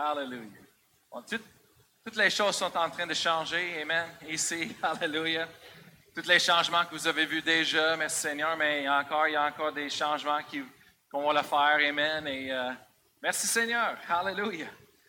[0.00, 0.60] Hallelujah.
[1.10, 1.42] Bon, toutes,
[2.04, 3.82] toutes les choses sont en train de changer.
[3.82, 4.06] Amen.
[4.28, 5.48] Ici, Hallelujah.
[6.14, 9.44] Tous les changements que vous avez vus déjà, merci Seigneur, mais encore, il y a
[9.44, 10.38] encore des changements
[11.10, 11.88] qu'on va le faire.
[11.88, 12.28] Amen.
[12.28, 12.70] Et euh,
[13.20, 13.96] merci Seigneur.
[14.08, 14.68] Hallelujah.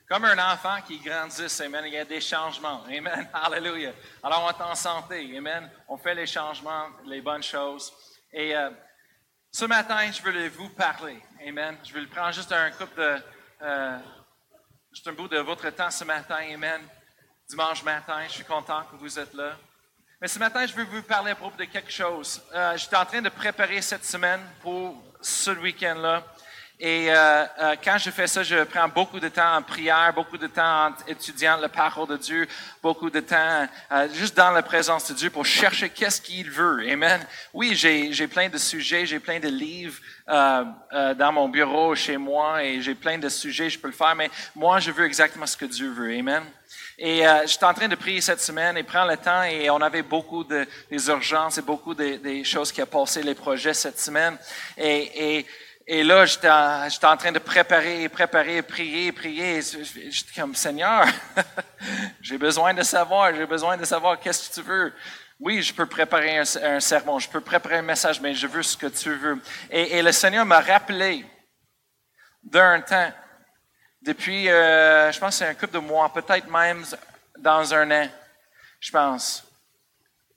[0.10, 2.84] Comme un enfant qui grandit, Amen, il y a des changements.
[2.86, 3.30] Amen.
[3.34, 3.94] Hallelujah.
[4.24, 5.38] Alors, on est en santé.
[5.38, 5.70] Amen.
[5.88, 7.94] On fait les changements, les bonnes choses.
[8.34, 8.72] Et euh,
[9.52, 11.22] ce matin, je voulais vous parler.
[11.48, 11.78] Amen.
[11.84, 13.22] Je vais prendre juste un couple de.
[13.62, 14.00] euh,
[15.00, 16.40] juste un bout de votre temps ce matin.
[16.54, 16.82] Amen.
[17.48, 19.56] Dimanche matin, je suis content que vous êtes là.
[20.20, 22.42] Mais ce matin, je veux vous parler à propos de quelque chose.
[22.54, 26.22] Euh, J'étais en train de préparer cette semaine pour ce week-end-là.
[26.82, 30.38] Et euh, euh, quand je fais ça, je prends beaucoup de temps en prière, beaucoup
[30.38, 32.48] de temps en étudiant la parole de Dieu,
[32.82, 36.90] beaucoup de temps euh, juste dans la présence de Dieu pour chercher qu'est-ce qu'il veut.
[36.90, 37.20] Amen.
[37.54, 42.16] Oui, j'ai plein de sujets, j'ai plein de livres euh, euh, dans mon bureau, chez
[42.16, 45.48] moi, et j'ai plein de sujets, je peux le faire, mais moi, je veux exactement
[45.48, 46.18] ce que Dieu veut.
[46.18, 46.44] Amen.
[46.98, 49.82] Et euh, j'étais en train de prier cette semaine et prendre le temps et on
[49.82, 53.74] avait beaucoup de des urgences et beaucoup de, des choses qui ont passé les projets
[53.74, 54.38] cette semaine.
[54.78, 55.46] Et, et,
[55.92, 59.60] et là, j'étais en, train de préparer, préparer, prier, prier.
[59.60, 61.08] J'étais comme Seigneur,
[62.22, 64.94] j'ai besoin de savoir, j'ai besoin de savoir qu'est-ce que tu veux.
[65.40, 68.78] Oui, je peux préparer un, sermon, je peux préparer un message, mais je veux ce
[68.78, 69.42] que tu veux.
[69.72, 71.26] Et, le Seigneur m'a rappelé
[72.44, 73.12] d'un temps
[74.04, 76.86] depuis, euh, je pense, c'est un couple de mois, peut-être même
[77.40, 78.08] dans un an,
[78.80, 79.44] je pense,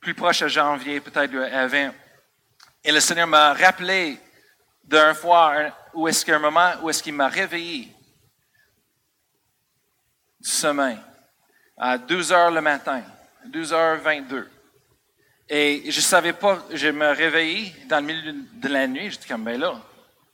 [0.01, 1.91] plus proche de janvier, peut-être avant.
[2.83, 4.19] Et le Seigneur m'a rappelé
[4.93, 7.89] d'un fois un- où est-ce qu'un moment où est-ce qu'il m'a réveillé
[10.39, 10.99] du sommeil?
[11.79, 13.03] À 12 heures le matin,
[13.47, 14.49] 12h22.
[15.49, 19.45] Et je savais pas, je me réveillais dans le milieu de la nuit, j'étais comme,
[19.45, 19.81] ben là,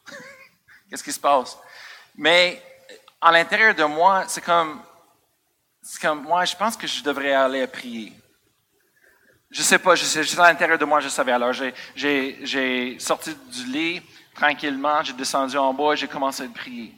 [0.90, 1.56] qu'est-ce qui se passe?
[2.16, 2.60] Mais
[3.20, 4.82] à l'intérieur de moi, c'est comme,
[5.82, 8.12] c'est comme, moi, je pense que je devrais aller prier.
[9.50, 11.32] Je sais pas, je sais, juste à l'intérieur de moi, je savais.
[11.32, 11.52] Alors,
[11.94, 14.02] j'ai sorti du lit
[14.38, 16.94] tranquillement, j'ai descendu en bas, j'ai commencé à prier.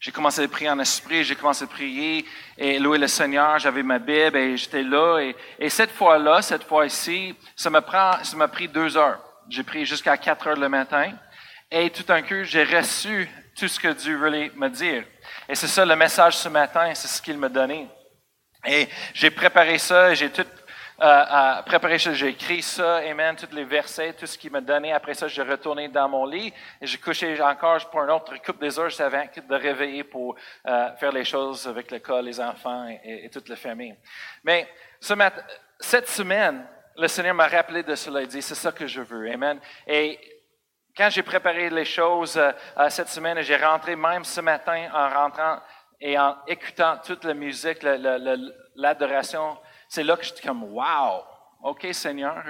[0.00, 2.24] J'ai commencé à prier en esprit, j'ai commencé à prier
[2.56, 3.58] et louer le Seigneur.
[3.58, 5.20] J'avais ma Bible et j'étais là.
[5.20, 9.20] Et, et cette fois-là, cette fois-ci, ça me prend, ça m'a pris deux heures.
[9.48, 11.12] J'ai prié jusqu'à quatre heures le matin.
[11.70, 15.04] Et tout d'un coup, j'ai reçu tout ce que Dieu voulait me dire.
[15.48, 17.88] Et c'est ça le message ce matin, c'est ce qu'il m'a donné.
[18.64, 20.46] Et j'ai préparé ça, j'ai tout
[21.00, 24.60] euh, euh, préparé ça, j'ai écrit ça, Amen, tous les versets, tout ce qu'il m'a
[24.60, 24.92] donné.
[24.92, 28.60] Après ça, j'ai retourné dans mon lit et j'ai couché encore pour un autre couple
[28.60, 30.34] des heures avant de réveiller pour
[30.66, 33.94] euh, faire les choses avec l'école, les enfants et, et toute la famille.
[34.42, 34.68] Mais
[35.00, 35.42] ce matin,
[35.78, 36.66] cette semaine,
[36.96, 38.22] le Seigneur m'a rappelé de cela.
[38.22, 39.30] Il dit, c'est ça que je veux.
[39.30, 39.60] Amen.
[39.86, 40.18] Et
[40.96, 45.08] quand j'ai préparé les choses euh, euh, cette semaine, j'ai rentré même ce matin en
[45.08, 45.60] rentrant
[46.00, 48.36] et en écoutant toute la musique, la- la- la-
[48.74, 49.56] l'adoration.
[49.88, 51.24] C'est là que j'étais comme, wow,
[51.62, 52.44] OK Seigneur.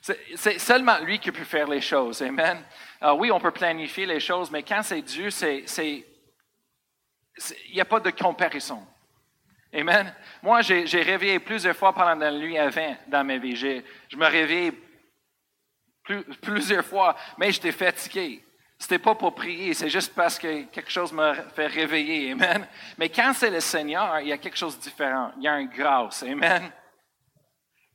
[0.00, 2.22] c'est seulement lui qui peut faire les choses.
[2.22, 2.62] Amen.
[3.02, 5.64] Euh, oui, on peut planifier les choses, mais quand c'est Dieu, c'est,
[7.68, 8.86] il n'y a pas de comparaison.
[9.72, 10.14] Amen.
[10.42, 13.56] Moi, j'ai, réveillé plusieurs fois pendant la nuit avant dans ma vie.
[13.56, 14.72] Je me réveillais
[16.04, 18.45] plus- plusieurs fois, mais j'étais fatigué.
[18.78, 22.32] C'était pas pour prier, c'est juste parce que quelque chose m'a fait réveiller.
[22.32, 22.66] Amen.
[22.98, 25.32] Mais quand c'est le Seigneur, il y a quelque chose de différent.
[25.38, 26.22] Il y a une grâce.
[26.22, 26.70] Amen.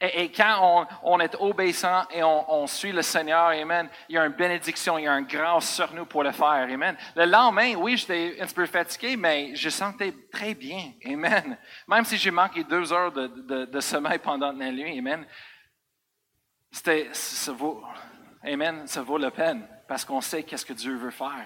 [0.04, 4.26] Et, quand on, est obéissant et on, on suit le Seigneur, Amen, il y a
[4.26, 6.48] une bénédiction, il y a une grâce sur nous pour le faire.
[6.48, 6.98] Amen.
[7.16, 10.94] Le lendemain, oui, j'étais un petit peu fatigué, mais je sentais très bien.
[11.06, 11.56] Amen.
[11.88, 14.98] Même si j'ai manqué deux heures de, de, de sommeil pendant la nuit.
[14.98, 15.28] Amen.
[16.72, 17.84] C'était, ça vaut,
[18.44, 21.46] Amen, ça vaut la peine parce qu'on sait qu'est-ce que Dieu veut faire.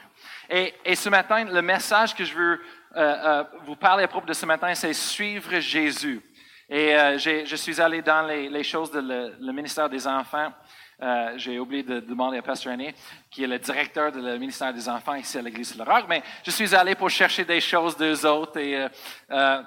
[0.51, 2.61] Et, ce matin, le message que je veux
[2.95, 6.21] euh, euh, vous parler à propos de ce matin, c'est suivre Jésus.
[6.69, 8.99] Et euh, je suis allé dans les, choses de
[9.39, 10.53] le, ministère des enfants.
[11.01, 12.93] Euh, j'ai oublié de demander à Pasteur René,
[13.31, 16.51] qui est le directeur du ministère des enfants ici à l'Église de Roc, mais je
[16.51, 18.87] suis allé pour chercher des choses d'eux autres et
[19.31, 19.61] euh,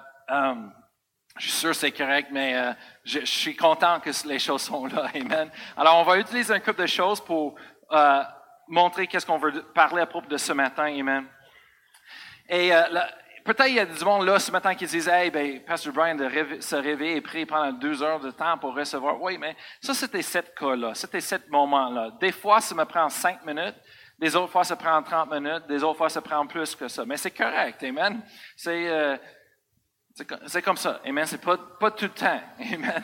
[1.37, 5.07] je suis sûr que c'est correct, mais je, suis content que les choses sont là.
[5.17, 5.51] Amen.
[5.77, 7.57] Alors, on va utiliser un couple de choses pour
[8.69, 10.85] montrer qu'est-ce qu'on veut parler à propos de ce matin.
[10.87, 11.27] Amen.
[12.49, 12.83] Et euh,
[13.45, 16.15] peut-être il y a du monde là ce matin qui disent Hey, ben, Pastor Brian
[16.15, 16.29] de
[16.61, 19.21] se réveiller et prier pendant deux heures de temps pour recevoir.
[19.21, 20.95] Oui, mais ça, c'était sept cas-là.
[20.95, 22.13] C'était sept moments-là.
[22.21, 23.77] Des fois, ça me prend cinq minutes.
[24.19, 25.67] Des autres fois, ça prend 30 minutes.
[25.69, 27.05] Des autres fois, ça prend plus que ça.
[27.07, 27.81] Mais c'est correct.
[27.85, 28.21] Amen.
[28.57, 28.89] C'est.
[28.89, 29.17] euh,
[30.15, 31.01] c'est co- c'est comme ça.
[31.07, 31.25] Amen.
[31.27, 32.41] C'est pas, pas tout le temps.
[32.73, 33.03] Amen.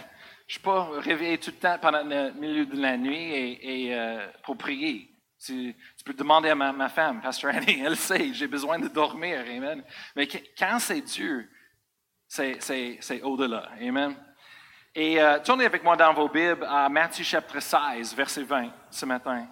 [0.49, 3.95] Je suis pas réveillé tout le temps pendant le milieu de la nuit et, et,
[3.95, 5.09] euh, pour prier.
[5.45, 9.41] Tu, peux demander à ma, femme, Pastor Annie, elle sait, j'ai besoin de dormir.
[9.41, 9.85] Amen.
[10.17, 11.51] Mais quand c'est Dieu,
[12.27, 13.69] c'est au-delà.
[13.81, 14.17] Amen.
[14.95, 19.05] Et euh, tournez avec moi dans vos Bibles à Matthieu chapitre 16, verset 20 ce
[19.05, 19.47] matin.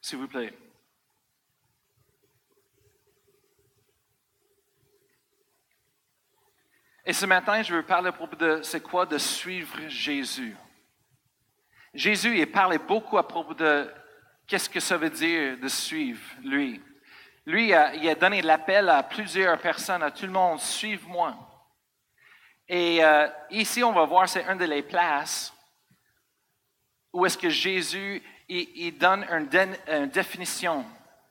[0.00, 0.56] S'il vous plaît.
[7.04, 10.54] Et ce matin, je veux parler à propos de c'est quoi de suivre Jésus.
[11.94, 13.90] Jésus, il parlait beaucoup à propos de
[14.46, 16.82] qu'est-ce que ça veut dire de suivre lui.
[17.46, 21.34] Lui, il a donné l'appel à plusieurs personnes, à tout le monde, suive-moi.
[22.68, 25.54] Et euh, ici, on va voir, c'est une des places
[27.12, 30.84] où est-ce que Jésus, il, donne une, définition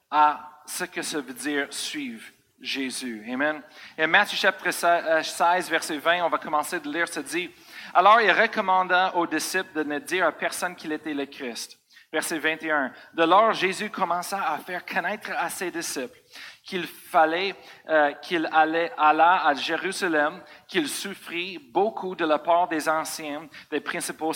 [0.09, 2.25] à ce que ça veut dire suivre
[2.59, 3.23] Jésus.
[3.31, 3.61] Amen.
[3.95, 7.51] Et Matthieu chapitre 16, euh, verset 20, on va commencer de lire, ça dit,
[7.93, 11.77] Alors il recommanda aux disciples de ne dire à personne qu'il était le Christ.
[12.11, 12.93] Verset 21.
[13.15, 16.17] De lors, Jésus commença à faire connaître à ses disciples
[16.63, 17.55] qu'il fallait
[17.89, 24.33] euh, qu'il allait à Jérusalem, qu'il souffrit beaucoup de la part des anciens, des principaux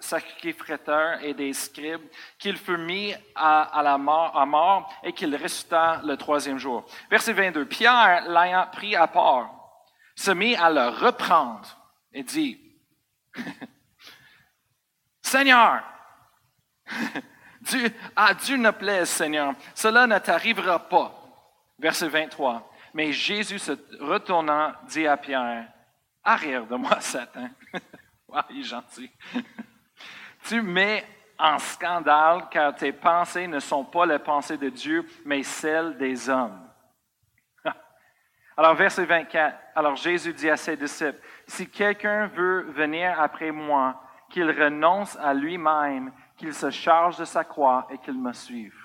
[0.00, 2.08] sacrificateurs et des scribes,
[2.38, 6.84] qu'il fut mis à, la mort, à mort et qu'il ressuscita le troisième jour.
[7.10, 7.64] Verset 22.
[7.66, 9.50] Pierre, l'ayant pris à part,
[10.14, 12.60] se mit à le reprendre et dit,
[15.22, 15.82] Seigneur,
[17.60, 21.12] Dieu, à Dieu ne plaise, Seigneur, cela ne t'arrivera pas.
[21.78, 22.72] Verset 23.
[22.94, 25.68] Mais Jésus se retournant dit à Pierre,
[26.24, 27.50] Arrière de moi, Satan.
[28.50, 29.10] il est gentil.
[30.44, 31.04] tu mets
[31.38, 36.28] en scandale car tes pensées ne sont pas les pensées de Dieu, mais celles des
[36.28, 36.62] hommes.
[38.56, 39.58] Alors, verset 24.
[39.74, 45.32] Alors Jésus dit à ses disciples, Si quelqu'un veut venir après moi, qu'il renonce à
[45.32, 48.76] lui-même, qu'il se charge de sa croix et qu'il me suive.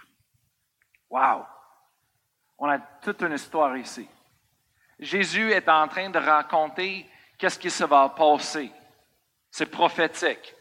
[1.10, 1.46] Wow!
[2.58, 4.08] On a toute une histoire ici.
[5.00, 8.72] Jésus est en train de raconter qu'est-ce qui se va passer.
[9.50, 10.56] C'est prophétique.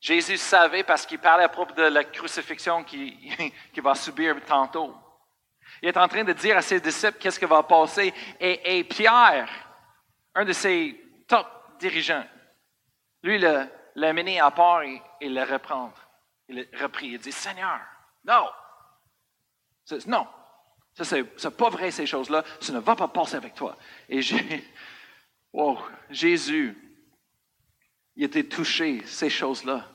[0.00, 3.52] Jésus savait parce qu'il parlait à propos de la crucifixion qu'il
[3.82, 4.94] va subir tantôt.
[5.80, 8.12] Il est en train de dire à ses disciples qu'est-ce qui va passer.
[8.40, 9.48] Et, Pierre,
[10.34, 11.00] un de ses
[11.32, 11.46] top
[11.78, 12.26] dirigeants,
[13.22, 15.94] lui l'a mené à part et, le reprendre.
[16.46, 17.08] Il a repris.
[17.08, 17.80] Il dit Seigneur,
[18.24, 18.48] non.
[20.06, 20.28] Non,
[20.94, 22.44] ça, c'est pas vrai, ces choses-là.
[22.60, 23.76] Ça ne va pas passer avec toi.
[24.08, 24.62] Et j'ai,
[25.52, 25.78] wow,
[26.10, 26.76] Jésus,
[28.14, 29.88] il était touché, ces choses-là.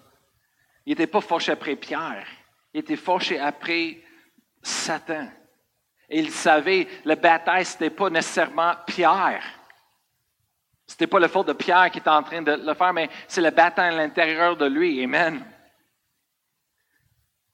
[0.86, 2.28] Il n'était pas fâché après Pierre.
[2.74, 4.02] Il était fâché après
[4.64, 5.30] Satan.
[6.10, 9.57] Et il savait, la bataille, ce n'était pas nécessairement Pierre.
[10.88, 13.10] Ce n'était pas le faute de Pierre qui était en train de le faire, mais
[13.28, 15.04] c'est la bataille à l'intérieur de lui.
[15.04, 15.46] Amen.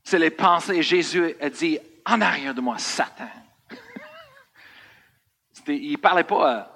[0.04, 0.84] C'est les pensées.
[0.84, 3.30] Jésus a dit, en arrière de moi, Satan.
[5.68, 6.70] il ne parlait pas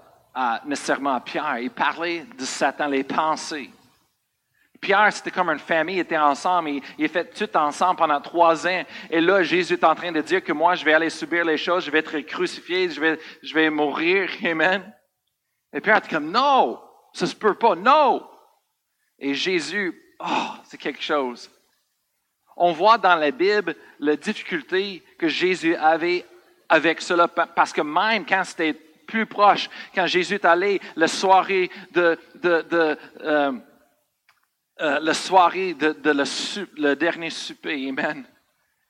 [0.66, 3.72] nécessairement à Pierre, il parlait de Satan, les pensées.
[4.80, 8.68] Pierre, c'était comme une famille, ils étaient ensemble, ils, ils fait tout ensemble pendant trois
[8.68, 8.84] ans.
[9.10, 11.58] Et là, Jésus est en train de dire que moi, je vais aller subir les
[11.58, 14.30] choses, je vais être crucifié, je vais, je vais mourir.
[14.46, 14.94] Amen.
[15.74, 16.82] Et Pierre est comme, non,
[17.14, 18.28] ça se peut pas, non.
[19.20, 21.50] Et Jésus, oh, c'est quelque chose
[22.58, 26.26] on voit dans la Bible la difficulté que Jésus avait
[26.70, 31.70] avec cela, parce que même quand c'était plus proche, quand Jésus est allé la soirée
[31.92, 33.54] de, de, euh,
[34.82, 38.26] euh, la soirée de, le, dernier souper, Amen,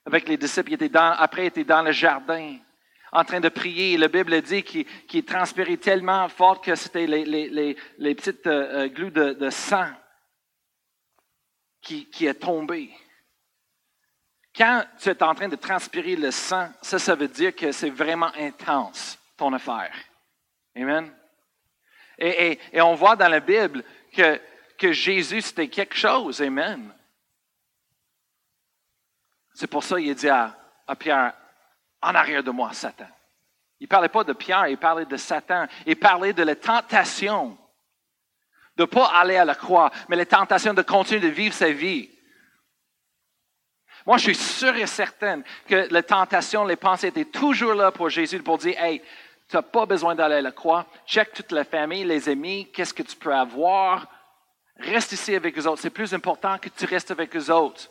[0.05, 2.57] avec les disciples, était dans, après il était dans le jardin
[3.11, 3.97] en train de prier.
[3.97, 7.75] La Bible dit qu'il transpirait tellement fort que c'était les,
[8.15, 9.89] petites euh, glues de, sang
[11.81, 12.93] qui, est tombé.
[14.55, 17.89] Quand tu es en train de transpirer le sang, ça, ça veut dire que c'est
[17.89, 19.95] vraiment intense, ton affaire.
[20.75, 21.13] Amen.
[22.19, 24.41] Et, on voit dans la Bible que,
[24.77, 26.41] que Jésus, c'était quelque chose.
[26.41, 26.93] Amen.
[29.53, 30.55] C'est pour ça qu'il dit à
[30.99, 31.33] Pierre,
[32.01, 33.07] en arrière de moi, Satan.
[33.79, 35.67] Il ne parlait pas de Pierre, il parlait de Satan.
[35.85, 37.57] Il parlait de la tentation
[38.75, 41.71] de ne pas aller à la croix, mais la tentation de continuer de vivre sa
[41.71, 42.09] vie.
[44.05, 48.09] Moi, je suis sûr et certain que la tentation, les pensées étaient toujours là pour
[48.09, 49.01] Jésus pour dire, hey,
[49.49, 50.85] tu n'as pas besoin d'aller à la croix.
[51.05, 54.07] Check toute la famille, les amis, qu'est-ce que tu peux avoir?
[54.77, 55.81] Reste ici avec eux autres.
[55.81, 57.89] C'est plus important que tu restes avec eux autres.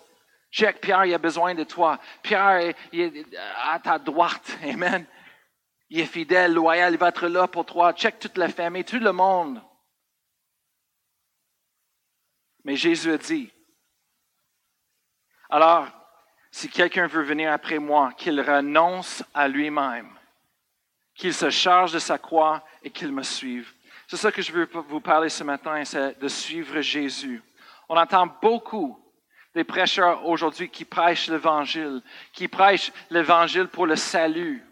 [0.56, 1.98] Check, Pierre, il a besoin de toi.
[2.22, 3.26] Pierre, il est
[3.62, 4.56] à ta droite.
[4.62, 5.04] Amen.
[5.90, 7.92] Il est fidèle, loyal, il va être là pour toi.
[7.92, 9.62] Check toute la famille, tout le monde.
[12.64, 13.52] Mais Jésus a dit.
[15.50, 15.88] Alors,
[16.50, 20.18] si quelqu'un veut venir après moi, qu'il renonce à lui-même,
[21.14, 23.74] qu'il se charge de sa croix et qu'il me suive.
[24.08, 27.42] C'est ça que je veux vous parler ce matin, c'est de suivre Jésus.
[27.90, 29.05] On entend beaucoup
[29.56, 32.02] des prêcheurs aujourd'hui qui prêchent l'Évangile,
[32.34, 34.62] qui prêchent l'Évangile pour le salut.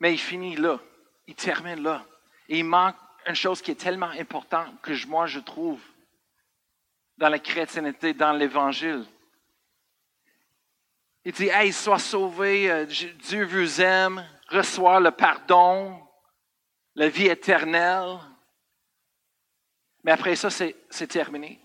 [0.00, 0.80] Mais il finit là,
[1.28, 2.04] il termine là.
[2.48, 2.96] Et il manque
[3.28, 5.80] une chose qui est tellement importante que moi je trouve
[7.16, 9.06] dans la chrétienté, dans l'Évangile.
[11.24, 16.04] Il dit, hey, sois sauvé, euh, Dieu vous aime, reçois le pardon,
[16.96, 18.18] la vie éternelle.
[20.02, 21.60] Mais après ça, c'est terminé.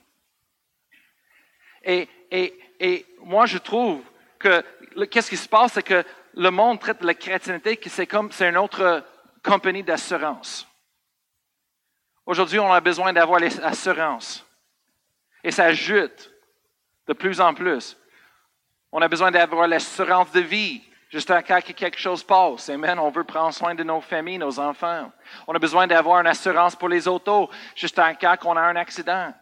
[1.84, 4.02] Et, et, et, moi, je trouve
[4.40, 4.64] que
[5.06, 8.50] qu'est-ce qui se passe, c'est que le monde traite la chrétienté que c'est comme c'est
[8.50, 9.04] une autre
[9.44, 10.68] compagnie d'assurance.
[12.26, 14.46] Aujourd'hui, on a besoin d'avoir l'assurance.
[15.44, 16.32] Et ça ajoute
[17.08, 17.98] de plus en plus.
[18.92, 20.82] On a besoin d'avoir l'assurance de vie.
[21.10, 22.70] Juste en cas que quelque chose passe.
[22.70, 22.98] Amen.
[22.98, 25.12] On veut prendre soin de nos familles, nos enfants.
[25.46, 28.78] On a besoin d'avoir une assurance pour les autos, juste en cas qu'on a un
[28.78, 29.34] accident.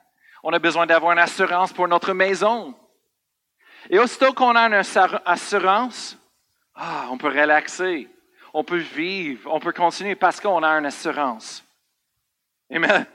[0.43, 2.73] On a besoin d'avoir une assurance pour notre maison.
[3.89, 4.81] Et aussitôt qu'on a une
[5.25, 6.17] assurance,
[6.75, 8.07] ah, on peut relaxer,
[8.53, 11.63] on peut vivre, on peut continuer parce qu'on a une assurance.
[12.71, 13.05] Amen.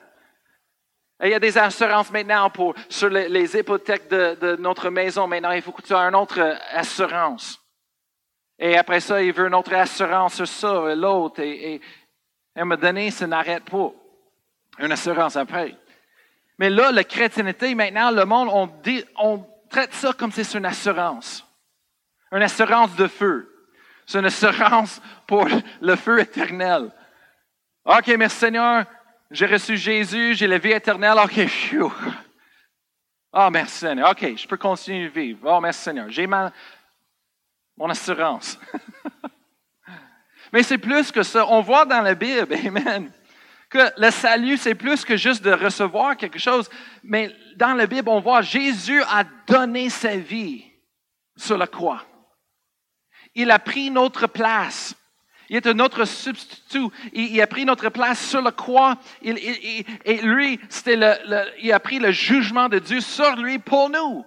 [1.22, 5.26] Et il y a des assurances maintenant pour, sur les, hypothèques de, notre maison.
[5.26, 7.60] Maintenant, il faut que tu aies une autre assurance.
[8.58, 11.40] Et après ça, il veut une autre assurance sur ça, l'autre.
[11.40, 11.80] Et, et,
[12.56, 13.90] un moment donné, ça n'arrête pas.
[14.78, 15.76] Une assurance après.
[16.58, 20.58] Mais là, la chrétienté, maintenant, le monde, on, dit, on traite ça comme si c'est
[20.58, 21.44] une assurance.
[22.32, 23.50] Une assurance de feu.
[24.06, 25.48] C'est une assurance pour
[25.80, 26.92] le feu éternel.
[27.84, 28.84] OK, merci Seigneur.
[29.30, 31.18] J'ai reçu Jésus, j'ai la vie éternelle.
[31.22, 31.92] OK, phew.
[33.32, 34.10] Oh, merci Seigneur.
[34.10, 35.40] OK, je peux continuer de vivre.
[35.44, 36.08] Oh, merci Seigneur.
[36.08, 36.52] J'ai ma,
[37.76, 38.58] mon assurance.
[40.52, 41.44] Mais c'est plus que ça.
[41.48, 43.10] On voit dans la Bible, Amen,
[43.96, 46.68] le salut, c'est plus que juste de recevoir quelque chose.
[47.02, 50.64] Mais dans la Bible, on voit Jésus a donné sa vie
[51.36, 52.04] sur la croix.
[53.34, 54.94] Il a pris notre place.
[55.48, 56.88] Il est notre substitut.
[57.12, 58.96] Il, a pris notre place sur la croix.
[59.22, 64.24] et lui, c'était le, il a pris le jugement de Dieu sur lui pour nous.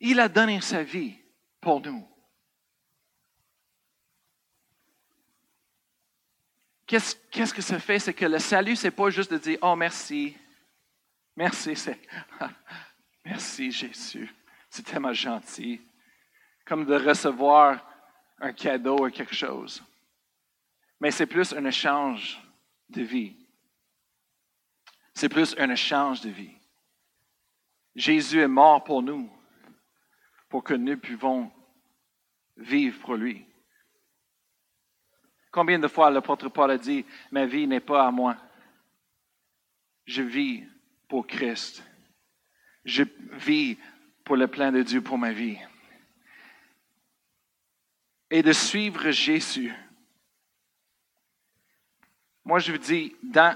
[0.00, 1.14] Il a donné sa vie
[1.60, 2.06] pour nous.
[6.92, 7.98] Qu'est-ce, que ça fait?
[7.98, 10.36] C'est que le salut, c'est pas juste de dire Oh, merci.
[11.34, 11.98] Merci, c'est.
[13.24, 14.30] merci, Jésus.
[14.68, 15.80] C'est tellement gentil.
[16.66, 17.82] Comme de recevoir
[18.38, 19.82] un cadeau ou quelque chose.
[21.00, 22.38] Mais c'est plus un échange
[22.90, 23.36] de vie.
[25.14, 26.58] C'est plus un échange de vie.
[27.96, 29.30] Jésus est mort pour nous
[30.50, 31.50] pour que nous puissions
[32.58, 33.46] vivre pour lui.
[35.52, 38.36] Combien de fois l'apôtre Paul a dit, ma vie n'est pas à moi.
[40.06, 40.64] Je vis
[41.08, 41.84] pour Christ.
[42.86, 43.78] Je vis
[44.24, 45.58] pour le plan de Dieu pour ma vie.
[48.30, 49.74] Et de suivre Jésus.
[52.44, 53.54] Moi, je vous dis, dans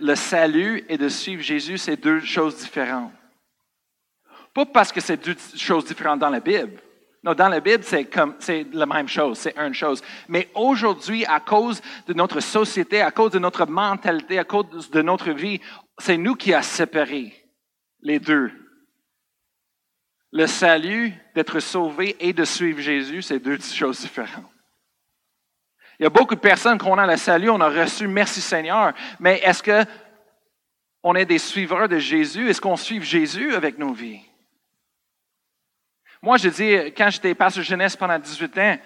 [0.00, 3.12] le salut et de suivre Jésus, c'est deux choses différentes.
[4.52, 6.82] Pas parce que c'est deux choses différentes dans la Bible.
[7.22, 10.02] Non, dans la Bible, c'est comme, c'est la même chose, c'est une chose.
[10.28, 15.02] Mais aujourd'hui, à cause de notre société, à cause de notre mentalité, à cause de
[15.02, 15.60] notre vie,
[15.98, 17.34] c'est nous qui a séparé
[18.00, 18.50] les deux.
[20.32, 24.50] Le salut, d'être sauvé et de suivre Jésus, c'est deux choses différentes.
[25.98, 28.94] Il y a beaucoup de personnes qu'on a le salut, on a reçu merci Seigneur,
[29.18, 29.84] mais est-ce que
[31.02, 32.48] on est des suiveurs de Jésus?
[32.48, 34.29] Est-ce qu'on suit Jésus avec nos vies?
[36.22, 38.78] Moi, je dis, quand j'étais pasteur jeunesse pendant 18 ans,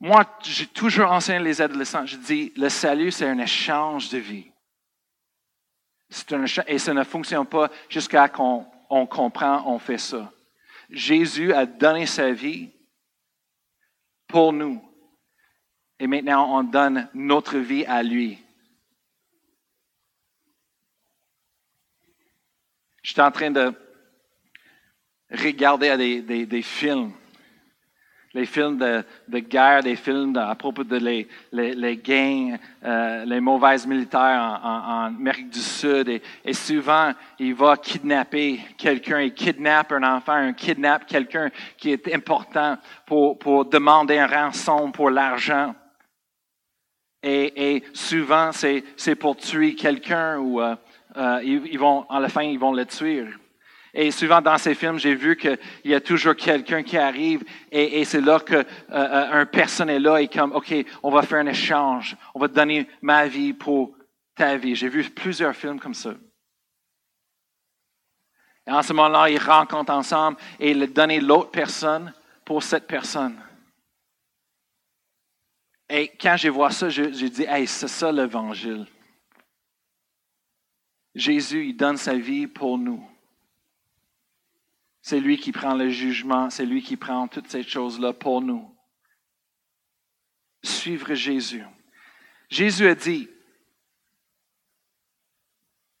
[0.00, 2.06] moi, j'ai toujours enseigné les adolescents.
[2.06, 4.50] Je dis, le salut, c'est un échange de vie.
[6.32, 10.32] Un et ça ne fonctionne pas jusqu'à qu'on on comprend, on fait ça.
[10.88, 12.70] Jésus a donné sa vie
[14.26, 14.82] pour nous.
[16.00, 18.42] Et maintenant, on donne notre vie à lui.
[23.02, 23.72] Je suis en train de
[25.30, 27.12] regarder des, des, films.
[28.32, 33.24] Les films de, de, guerre, des films à propos de les, les, les gangs, euh,
[33.24, 36.08] les mauvaises militaires en, en, Amérique du Sud.
[36.08, 41.92] Et, et, souvent, il va kidnapper quelqu'un, il kidnappe un enfant, il kidnappe quelqu'un qui
[41.92, 45.74] est important pour, pour demander un rançon pour l'argent.
[47.22, 50.74] Et, et, souvent, c'est pour tuer quelqu'un ou euh,
[51.16, 53.26] euh, ils, ils, vont, à la fin, ils vont le tuer.
[53.92, 57.42] Et souvent dans ces films, j'ai vu qu'il y a toujours quelqu'un qui arrive
[57.72, 61.46] et, c'est là qu'un euh, personne est là et comme, OK, on va faire un
[61.46, 62.16] échange.
[62.34, 63.96] On va te donner ma vie pour
[64.34, 64.76] ta vie.
[64.76, 66.14] J'ai vu plusieurs films comme ça.
[68.66, 72.12] Et en ce moment-là, ils rencontrent ensemble et ils donnent l'autre personne
[72.44, 73.36] pour cette personne.
[75.88, 78.86] Et quand je vois ça, j'ai dit, hey, c'est ça l'évangile.
[81.14, 83.04] Jésus, il donne sa vie pour nous.
[85.02, 88.74] C'est lui qui prend le jugement, c'est lui qui prend toutes ces choses-là pour nous.
[90.62, 91.64] Suivre Jésus.
[92.50, 93.28] Jésus a dit,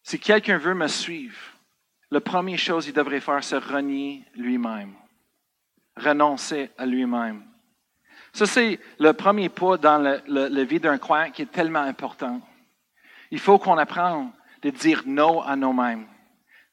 [0.02, 1.38] si quelqu'un veut me suivre,
[2.10, 4.94] la première chose qu'il devrait faire, c'est renier lui-même,
[5.96, 7.44] renoncer à lui-même.
[8.32, 12.40] Ça, c'est le premier pas dans la vie d'un croyant qui est tellement important.
[13.30, 16.06] Il faut qu'on apprenne de dire non à nous-mêmes,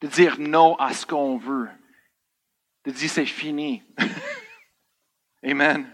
[0.01, 1.69] de dire non à ce qu'on veut,
[2.87, 3.83] de dire c'est fini.
[5.43, 5.85] Amen.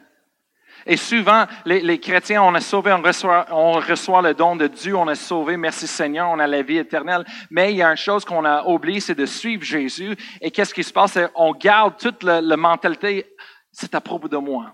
[0.86, 5.16] Et souvent, les, chrétiens, on est sauvé, on reçoit, le don de Dieu, on est
[5.16, 7.26] sauvé, merci Seigneur, on a la vie éternelle.
[7.50, 10.16] Mais il y a une chose qu'on a oublié, c'est de suivre Jésus.
[10.42, 11.18] Et qu'est-ce qui se passe?
[11.36, 13.34] On garde toute la, la mentalité,
[13.72, 14.74] c'est à propos de moi.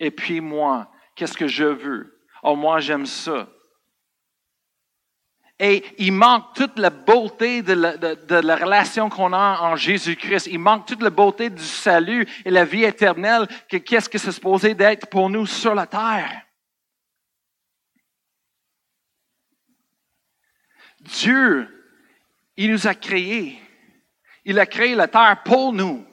[0.00, 2.18] Et puis moi, qu'est-ce que je veux?
[2.42, 3.46] Oh, moi, j'aime ça.
[5.64, 10.48] Et il manque toute la beauté de la, relation qu'on a en Jésus-Christ.
[10.50, 14.32] Il manque toute la beauté du salut et la vie éternelle que qu'est-ce que c'est
[14.32, 16.42] supposé d'être pour nous sur la terre.
[20.98, 21.68] Dieu,
[22.56, 23.56] il nous a créés.
[24.44, 26.04] Il a créé la terre pour nous.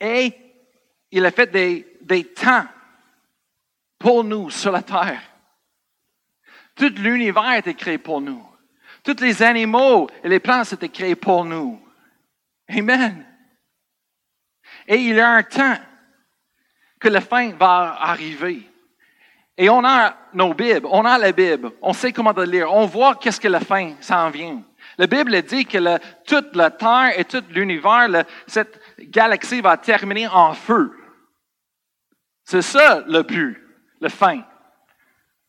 [0.00, 0.34] Et
[1.10, 2.64] il a fait des, des temps
[3.98, 5.29] pour nous sur la terre.
[6.80, 8.42] Tout l'univers a été créé pour nous.
[9.04, 11.78] Tous les animaux et les plantes étaient créés pour nous.
[12.70, 13.26] Amen.
[14.86, 15.76] Et il y a un temps
[16.98, 18.66] que la fin va arriver.
[19.58, 22.86] Et on a nos Bibles, on a la Bible, on sait comment de lire, on
[22.86, 24.62] voit qu'est-ce que la fin s'en vient.
[24.96, 30.54] La Bible dit que toute la Terre et tout l'univers, cette galaxie va terminer en
[30.54, 30.98] feu.
[32.42, 33.62] C'est ça le but,
[34.00, 34.42] la fin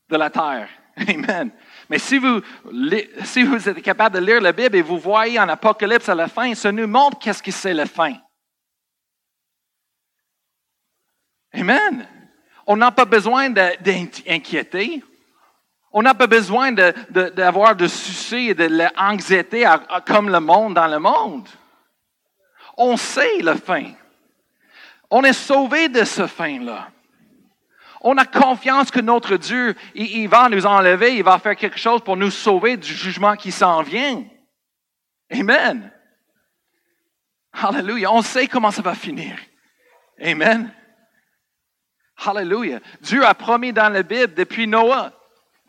[0.10, 0.68] de la Terre.
[1.08, 1.52] Amen.
[1.90, 2.42] Mais si vous,
[3.24, 6.54] si êtes capable de lire la Bible et vous voyez en Apocalypse à la fin,
[6.56, 8.14] ça nous montre qu'est-ce que c'est la fin.
[11.54, 12.08] Amen.
[12.66, 15.04] On n'a pas besoin d'inquiéter.
[15.92, 19.70] On n'a pas besoin d'avoir de, de, soucis et de l'anxiété
[20.06, 21.50] comme le monde dans le monde.
[22.78, 23.92] On sait la fin.
[25.10, 26.90] On est sauvé de ce fin-là.
[28.04, 32.02] On a confiance que notre Dieu, il, va nous enlever, il va faire quelque chose
[32.02, 34.26] pour nous sauver du jugement qui s'en vient.
[35.32, 35.92] Amen.
[37.54, 38.12] Hallelujah.
[38.12, 39.38] On sait comment ça va finir.
[40.20, 40.74] Amen.
[42.26, 42.80] Hallelujah.
[43.02, 45.12] Dieu a promis dans la Bible depuis Noah,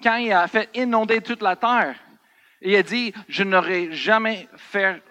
[0.02, 1.96] quand il a fait inonder toute la terre,
[2.62, 5.02] il a dit, je n'aurai jamais fait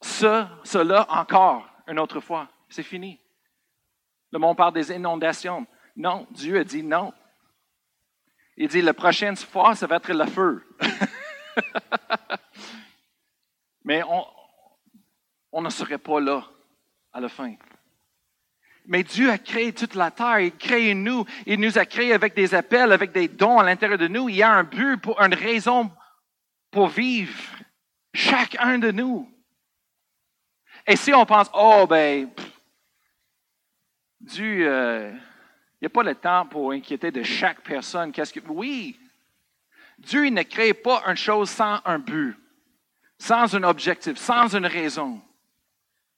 [0.00, 2.48] ça, cela encore une autre fois.
[2.68, 3.20] C'est fini.
[4.30, 5.66] Le monde parle des inondations.
[5.96, 7.12] Non, Dieu a dit non.
[8.56, 10.64] Il dit, la prochaine fois, ça va être le feu.
[13.84, 14.02] Mais
[15.52, 16.44] on, ne serait pas là
[17.12, 17.54] à la fin.
[18.86, 22.12] Mais Dieu a créé toute la terre, il a créé nous, il nous a créés
[22.12, 24.28] avec des appels, avec des dons à l'intérieur de nous.
[24.28, 25.90] Il y a un but, pour, une raison
[26.70, 27.38] pour vivre,
[28.12, 29.30] chacun de nous.
[30.86, 32.30] Et si on pense, oh ben,
[34.20, 35.12] Dieu, euh,
[35.84, 38.10] n'y a pas le temps pour inquiéter de chaque personne.
[38.10, 38.40] Qu'est-ce que.
[38.48, 38.98] Oui!
[39.98, 42.36] Dieu ne crée pas une chose sans un but,
[43.18, 45.20] sans un objectif, sans une raison.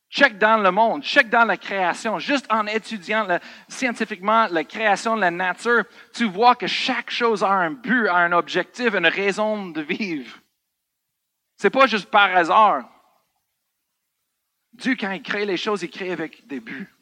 [0.09, 2.19] Check dans le monde, check dans la création.
[2.21, 3.27] Juste en étudiant
[3.69, 8.19] scientifiquement la création de la nature, tu vois que chaque chose a un but, a
[8.19, 10.39] un objectif, une raison de vivre.
[11.57, 12.89] C'est pas juste par hasard.
[14.73, 16.96] Dieu, quand il crée les choses, il crée avec des buts.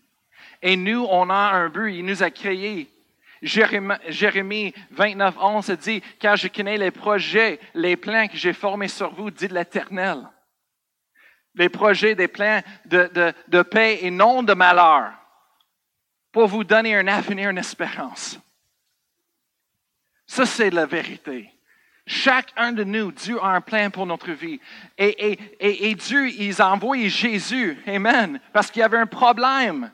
[0.64, 1.94] Et nous, on a un but.
[1.94, 2.90] Il nous a créés.
[3.42, 9.12] Jérémie 29, 11 dit, car je connais les projets, les plans que j'ai formés sur
[9.12, 10.27] vous, dit l'Éternel.
[11.55, 13.11] Les projets, des plans de,
[13.46, 15.12] de, paix et non de malheur,
[16.33, 18.40] pour vous donner un avenir, une espérance.
[20.27, 21.53] Ça, c'est la vérité.
[22.07, 24.59] Chacun de nous, Dieu a un plan pour notre vie.
[24.96, 29.92] Et, et, et, Dieu, il a Jésus, Amen, parce qu'il y avait un problème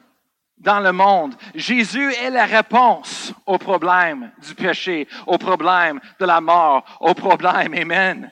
[0.60, 1.34] dans le monde.
[1.54, 7.74] Jésus est la réponse au problème du péché, au problème de la mort, au problème,
[7.74, 8.30] Amen.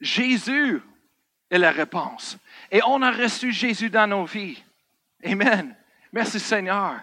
[0.00, 0.80] Jésus
[1.50, 2.38] est la réponse.
[2.70, 4.62] Et on a reçu Jésus dans nos vies.
[5.24, 5.74] Amen.
[6.12, 7.00] Merci Seigneur.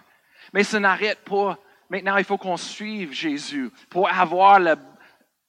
[0.53, 1.57] Mais ça n'arrête pas.
[1.89, 4.77] Maintenant, il faut qu'on suive Jésus pour avoir la,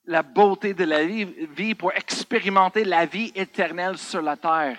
[0.06, 4.76] la beauté de la vie, pour expérimenter la vie éternelle sur la terre.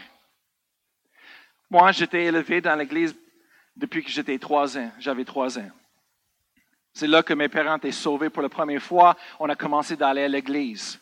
[1.69, 3.15] Moi, j'étais élevé dans l'Église
[3.75, 4.91] depuis que j'étais trois ans.
[4.99, 5.69] J'avais trois ans.
[6.93, 9.15] C'est là que mes parents étaient sauvés pour la première fois.
[9.39, 10.99] On a commencé d'aller à l'Église.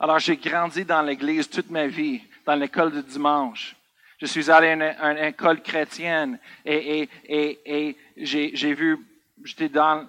[0.00, 3.76] Alors, j'ai grandi dans l'Église toute ma vie, dans l'école du dimanche.
[4.18, 8.98] Je suis allé à une, école chrétienne et, et, et, j'ai vu,
[9.44, 10.08] j'étais dans,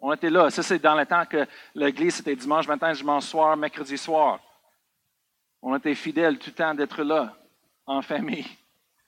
[0.00, 0.50] on était là.
[0.50, 4.40] Ça, c'est dans le temps que l'église, c'était dimanche matin, dimanche soir, mercredi soir.
[5.62, 7.36] On était fidèles tout le temps d'être là,
[7.86, 8.46] en famille,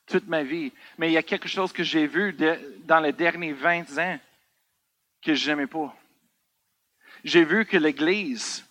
[0.07, 0.73] toute ma vie.
[0.97, 2.33] Mais il y a quelque chose que j'ai vu
[2.85, 4.19] dans les derniers 20 ans
[5.23, 5.95] que je n'aimais pas.
[7.25, 8.65] J'ai vu que l'Église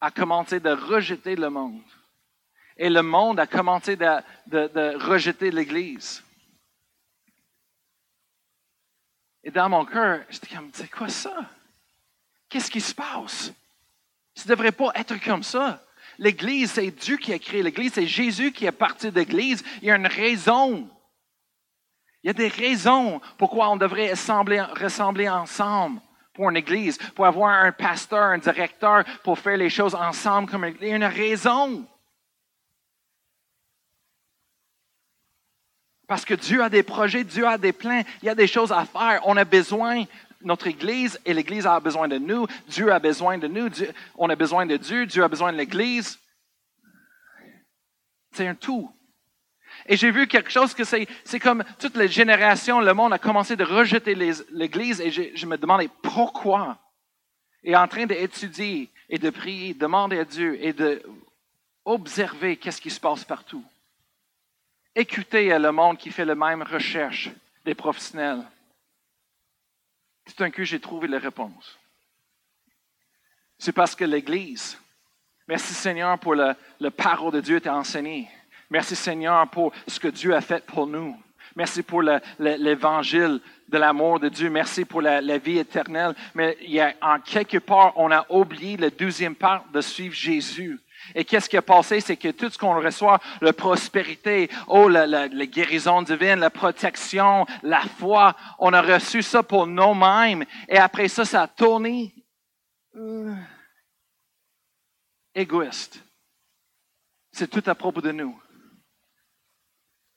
[0.00, 1.82] a commencé de rejeter le monde
[2.76, 6.22] et le monde a commencé de, rejeter l'Église.
[9.42, 11.50] Et dans mon cœur, j'étais comme, c'est quoi ça?
[12.48, 13.52] Qu'est-ce qui se passe?
[14.34, 15.84] Ça ne devrait pas être comme ça.
[16.18, 19.62] L'Église, c'est Dieu qui a créé l'Église, c'est Jésus qui est parti de l'Église.
[19.80, 20.90] Il y a une raison.
[22.22, 26.00] Il y a des raisons pourquoi on devrait ressembler ensemble
[26.34, 30.64] pour une Église, pour avoir un pasteur, un directeur, pour faire les choses ensemble comme
[30.80, 31.86] Il y a une raison.
[36.08, 38.72] Parce que Dieu a des projets, Dieu a des plans, il y a des choses
[38.72, 39.20] à faire.
[39.24, 40.04] On a besoin,
[40.42, 43.68] notre Église et l'Église a besoin de nous, Dieu a besoin de nous,
[44.16, 46.18] on a besoin de Dieu, Dieu a besoin de l'Église.
[48.32, 48.92] C'est un tout.
[49.86, 51.06] Et j'ai vu quelque chose que c'est,
[51.40, 54.14] comme toutes les générations, le monde a commencé de rejeter
[54.50, 56.78] l'Église et je, me demandais pourquoi.
[57.64, 63.00] Et en train d'étudier et de prier, demander à Dieu et d'observer qu'est-ce qui se
[63.00, 63.64] passe partout.
[64.94, 67.30] Écoutez le monde qui fait la même recherche
[67.64, 68.42] des professionnels.
[70.36, 71.78] Tout un coup, j'ai trouvé la réponse.
[73.58, 74.78] C'est parce que l'Église,
[75.46, 78.28] merci Seigneur pour le parole de Dieu t'a enseigné.
[78.70, 81.16] Merci Seigneur pour ce que Dieu a fait pour nous.
[81.56, 82.02] Merci pour
[82.38, 84.50] l'évangile de l'amour de Dieu.
[84.50, 86.14] Merci pour la, la, vie éternelle.
[86.34, 90.78] Mais y a, en quelque part, on a oublié la deuxième part de suivre Jésus.
[91.14, 92.00] Et qu'est-ce qui a passé?
[92.00, 97.80] C'est que tout ce qu'on reçoit, la prospérité, oh, la, guérison divine, la protection, la
[97.80, 100.44] foi, on a reçu ça pour nous-mêmes.
[100.68, 102.14] Et après ça, ça a tourné
[102.96, 103.34] euh,
[105.34, 106.02] égoïste.
[107.32, 108.40] C'est tout à propos de nous.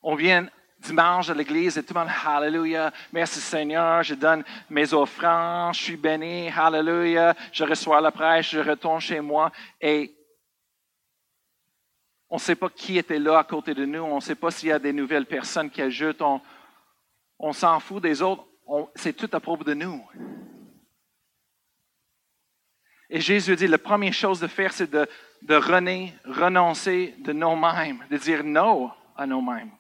[0.02, 0.48] On vient
[0.82, 5.84] dimanche à l'église et tout le monde, Hallelujah, merci Seigneur, je donne mes offrandes, je
[5.84, 10.12] suis béni, Hallelujah, je reçois la prêche, je retourne chez moi et
[12.32, 14.00] on ne sait pas qui était là à côté de nous.
[14.00, 16.22] On ne sait pas s'il y a des nouvelles personnes qui ajoutent.
[17.38, 18.48] On, s'en fout des autres.
[18.96, 20.02] C'est tout à propos de nous.
[23.10, 25.06] Et Jésus dit, la première chose de faire, c'est de,
[25.46, 29.72] renoncer de nous-mêmes, de dire non à nous-mêmes.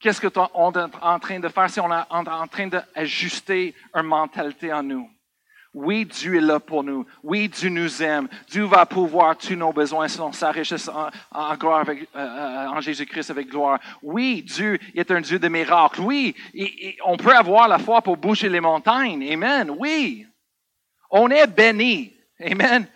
[0.00, 4.72] Qu'est-ce qu'on est en train de faire si on est en train d'ajuster une mentalité
[4.72, 5.13] en nous?
[5.74, 7.04] Oui, Dieu est là pour nous.
[7.24, 8.28] Oui, Dieu nous aime.
[8.46, 13.48] Dieu va pouvoir tous nos besoins selon sa richesse en, euh, euh, en Jésus-Christ avec
[13.48, 13.80] gloire.
[14.00, 16.00] Oui, Dieu est un Dieu de miracles.
[16.00, 16.36] Oui,
[17.04, 19.28] on peut avoir la foi pour boucher les montagnes.
[19.32, 19.74] Amen.
[19.76, 20.24] Oui.
[21.10, 22.14] On est béni.
[22.40, 22.86] Amen.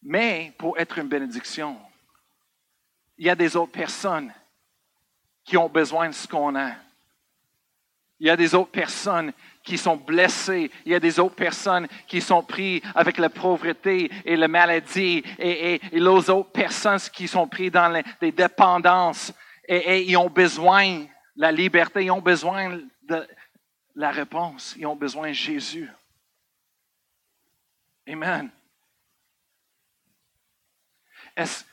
[0.00, 1.76] Mais pour être une bénédiction,
[3.18, 4.32] il y a des autres personnes
[5.44, 6.70] qui ont besoin de ce qu'on a.
[8.20, 9.32] Il y a des autres personnes
[9.66, 10.70] qui sont blessés.
[10.86, 15.22] Il y a des autres personnes qui sont prises avec la pauvreté et la maladie.
[15.38, 19.34] Et, les autres personnes qui sont prises dans des dépendances.
[19.68, 22.04] Et, ils ont besoin de la liberté.
[22.04, 23.26] Ils ont besoin de
[23.96, 24.74] la réponse.
[24.78, 25.90] Ils ont besoin de Jésus.
[28.08, 28.48] Amen.
[31.36, 31.64] Est-ce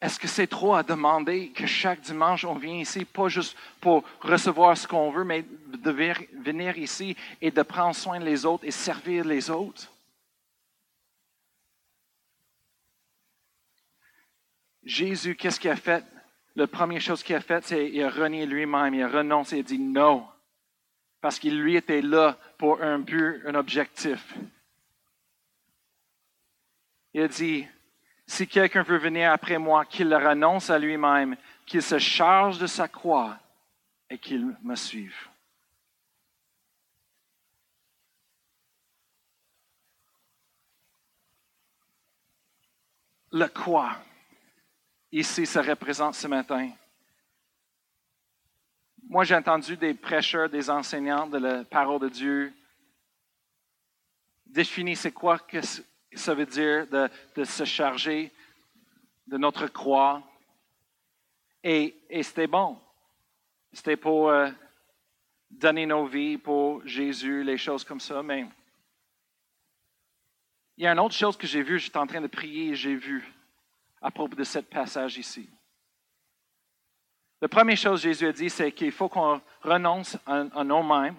[0.00, 4.02] est-ce que c'est trop à demander que chaque dimanche on vient ici, pas juste pour
[4.20, 8.70] recevoir ce qu'on veut, mais de venir ici et de prendre soin des autres et
[8.70, 9.92] servir les autres?
[14.82, 16.02] Jésus, qu'est-ce qu'il a fait?
[16.56, 19.60] La première chose qu'il a faite, c'est qu'il a renié lui-même, il a renoncé, il
[19.60, 20.26] a dit non.
[21.20, 24.34] Parce qu'il lui était là pour un but, un objectif.
[27.12, 27.66] Il a dit,
[28.30, 32.86] si quelqu'un veut venir après moi, qu'il renonce à lui-même, qu'il se charge de sa
[32.86, 33.36] croix
[34.08, 35.28] et qu'il me suive.
[43.32, 43.96] Le quoi,
[45.10, 46.70] ici, se représente ce matin.
[49.08, 52.54] Moi, j'ai entendu des prêcheurs, des enseignants de la parole de Dieu
[54.46, 55.38] définir c'est quoi,
[56.18, 58.32] ça veut dire de, se charger
[59.26, 60.22] de notre croix.
[61.62, 62.78] Et, et c'était bon.
[63.72, 64.50] C'était pour euh,
[65.50, 68.22] donner nos vies pour Jésus, les choses comme ça.
[68.22, 68.46] Mais
[70.76, 72.74] il y a une autre chose que j'ai vue, j'étais en train de prier et
[72.74, 73.32] j'ai vu
[74.00, 75.48] à propos de ce passage ici.
[77.40, 81.16] La première chose que Jésus a dit, c'est qu'il faut qu'on renonce à, à nous-mêmes.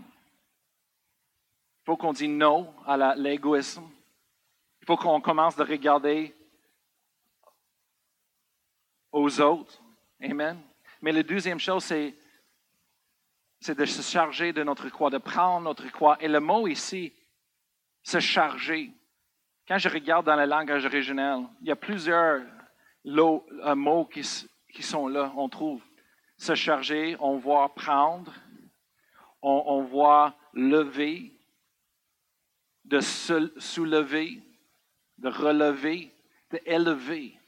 [1.82, 3.90] Il faut qu'on dise non à l'égoïsme.
[4.98, 6.36] Qu'on commence de regarder
[9.12, 9.82] aux autres.
[10.22, 10.62] Amen.
[11.02, 12.16] Mais la deuxième chose, c'est,
[13.74, 16.18] de se charger de notre croix, de prendre notre croix.
[16.20, 17.14] Et le mot ici,
[18.04, 18.92] se charger.
[19.68, 22.42] Quand je regarde dans la langage originale, il y a plusieurs
[23.06, 25.82] euh, mots qui, sont là, on trouve.
[26.38, 28.34] Se charger, on voit prendre,
[29.42, 31.34] on, on voit lever,
[32.84, 34.42] de se soulever,
[35.22, 36.12] de relever,
[36.50, 37.40] d'élever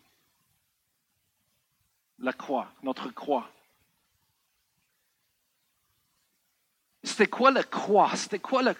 [2.20, 3.50] la croix, notre croix.
[7.04, 8.16] C'était quoi la croix?
[8.16, 8.76] C'était quoi le,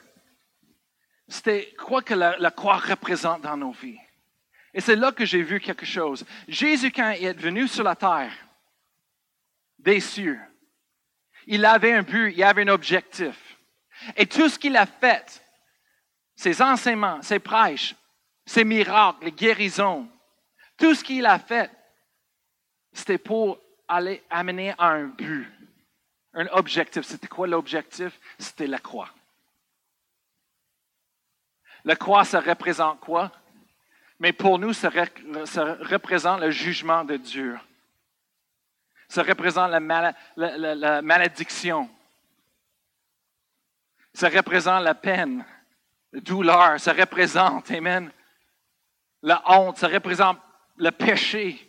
[1.28, 4.00] c'était quoi que la, croix représente dans nos vies?
[4.76, 6.24] Et c'est là que j'ai vu quelque chose.
[6.48, 8.34] Jésus, quand il est venu sur la terre,
[9.80, 10.40] des cieux,
[11.48, 13.58] il avait un but, il avait un objectif.
[14.16, 15.44] Et tout ce qu'il a fait,
[16.36, 17.96] ses enseignements, ses prêches,
[18.46, 20.10] ses miracles, les guérisons,
[20.78, 21.72] tout ce qu'il a fait,
[22.92, 25.52] c'était pour aller amener à un but,
[26.34, 27.04] un objectif.
[27.04, 28.20] C'était quoi l'objectif?
[28.38, 29.10] C'était la croix.
[31.86, 33.32] La croix, ça représente quoi?
[34.20, 37.60] Mais pour nous, ça, représente le jugement de Dieu.
[39.10, 41.90] Ça représente la, la malédiction.
[44.14, 45.46] Ça représente la peine,
[46.12, 46.80] la douleur.
[46.80, 48.12] Ça représente, Amen,
[49.24, 49.78] la honte.
[49.78, 50.38] Ça représente
[50.78, 51.68] le péché.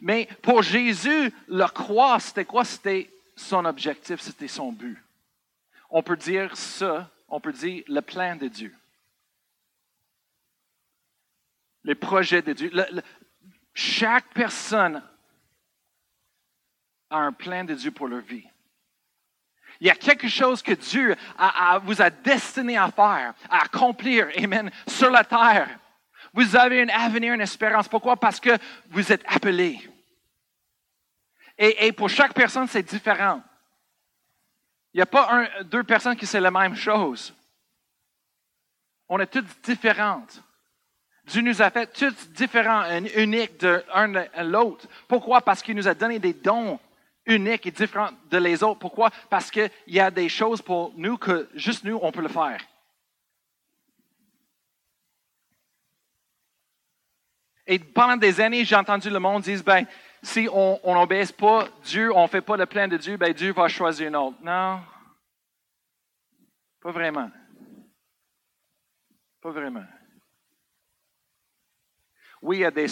[0.00, 2.64] Mais pour Jésus, la croix, c'était quoi?
[2.64, 4.98] C'était son objectif, c'était son but.
[5.90, 8.74] On peut dire ça, on peut dire le plan de Dieu.
[11.84, 12.72] Les projets de Dieu.
[13.72, 15.02] chaque personne
[17.10, 18.46] a un plan de Dieu pour leur vie.
[19.80, 21.16] Il y a quelque chose que Dieu
[21.82, 25.68] vous a destiné à faire, à accomplir, Amen, sur la terre.
[26.32, 27.88] Vous avez un avenir, une espérance.
[27.88, 28.16] Pourquoi?
[28.16, 28.58] Parce que
[28.90, 29.80] vous êtes appelés.
[31.58, 33.42] Et, pour chaque personne, c'est différent.
[34.92, 37.34] Il n'y a pas deux personnes qui c'est la même chose.
[39.08, 40.42] On est toutes différentes.
[41.26, 42.86] Dieu nous a fait toutes différentes,
[43.16, 44.86] uniques de l'un à l'autre.
[45.08, 45.40] Pourquoi?
[45.40, 46.78] Parce qu'il nous a donné des dons
[47.26, 48.78] uniques et différents de les autres.
[48.78, 49.10] Pourquoi?
[49.28, 52.60] Parce qu'il y a des choses pour nous que juste nous, on peut le faire.
[57.66, 59.84] Et pendant des années, j'ai entendu le monde dire, ben,
[60.22, 63.52] si on n'obéisse pas Dieu, on ne fait pas le plan de Dieu, ben Dieu
[63.52, 64.38] va choisir un autre.
[64.40, 64.80] Non,
[66.80, 67.30] pas vraiment.
[69.40, 69.84] Pas vraiment.
[72.40, 72.86] Oui, il y a des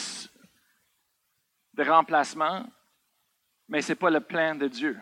[1.78, 2.66] remplacements,
[3.68, 4.98] mais ce n'est pas le plan de Dieu.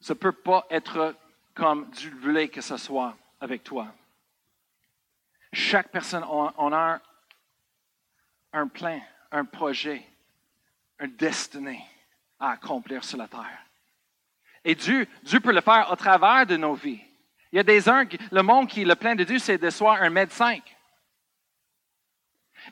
[0.00, 1.14] Ça ne peut pas être
[1.54, 3.88] comme Dieu voulait que ce soit avec toi.
[5.52, 7.00] Chaque personne, on, a
[8.52, 9.00] un, plan,
[9.32, 10.06] un projet,
[10.98, 11.84] un destiné
[12.38, 13.66] à accomplir sur la terre.
[14.64, 17.00] Et Dieu, Dieu peut le faire au travers de nos vies.
[17.52, 19.98] Il y a des uns, le monde qui, le plan de Dieu, c'est de soit
[19.98, 20.58] un médecin.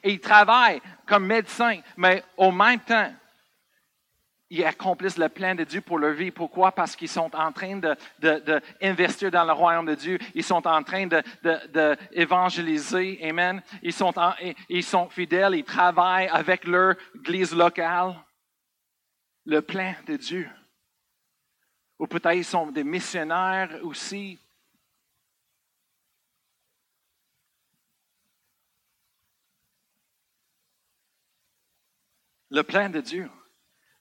[0.02, 3.12] Et ils travaillent comme médecin, mais au même temps,
[4.50, 6.30] ils accomplissent le plan de Dieu pour leur vie.
[6.30, 6.72] Pourquoi?
[6.72, 7.78] Parce qu'ils sont en train
[8.18, 10.18] d'investir de, dans le royaume de Dieu.
[10.34, 13.20] Ils sont en train d'évangéliser.
[13.22, 13.62] Amen.
[13.82, 14.14] Ils sont,
[14.70, 15.54] ils sont fidèles.
[15.54, 18.14] Ils travaillent avec leur église locale.
[19.44, 20.48] Le plan de Dieu.
[21.98, 24.38] Ou peut-être ils sont des missionnaires aussi.
[32.50, 33.30] Le plan de Dieu.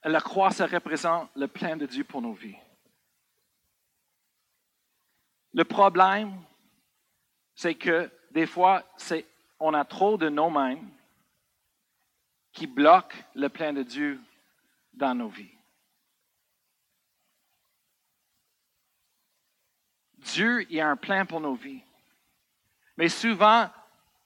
[0.04, 2.56] La croix, ça représente le plan de Dieu pour nos vies.
[5.52, 6.40] Le problème,
[7.54, 8.84] c'est que des fois,
[9.58, 10.88] on a trop de nous-mêmes
[12.52, 14.20] qui bloquent le plan de Dieu
[14.92, 15.50] dans nos vies.
[20.18, 21.82] Dieu, il a un plan pour nos vies.
[22.96, 23.70] Mais souvent,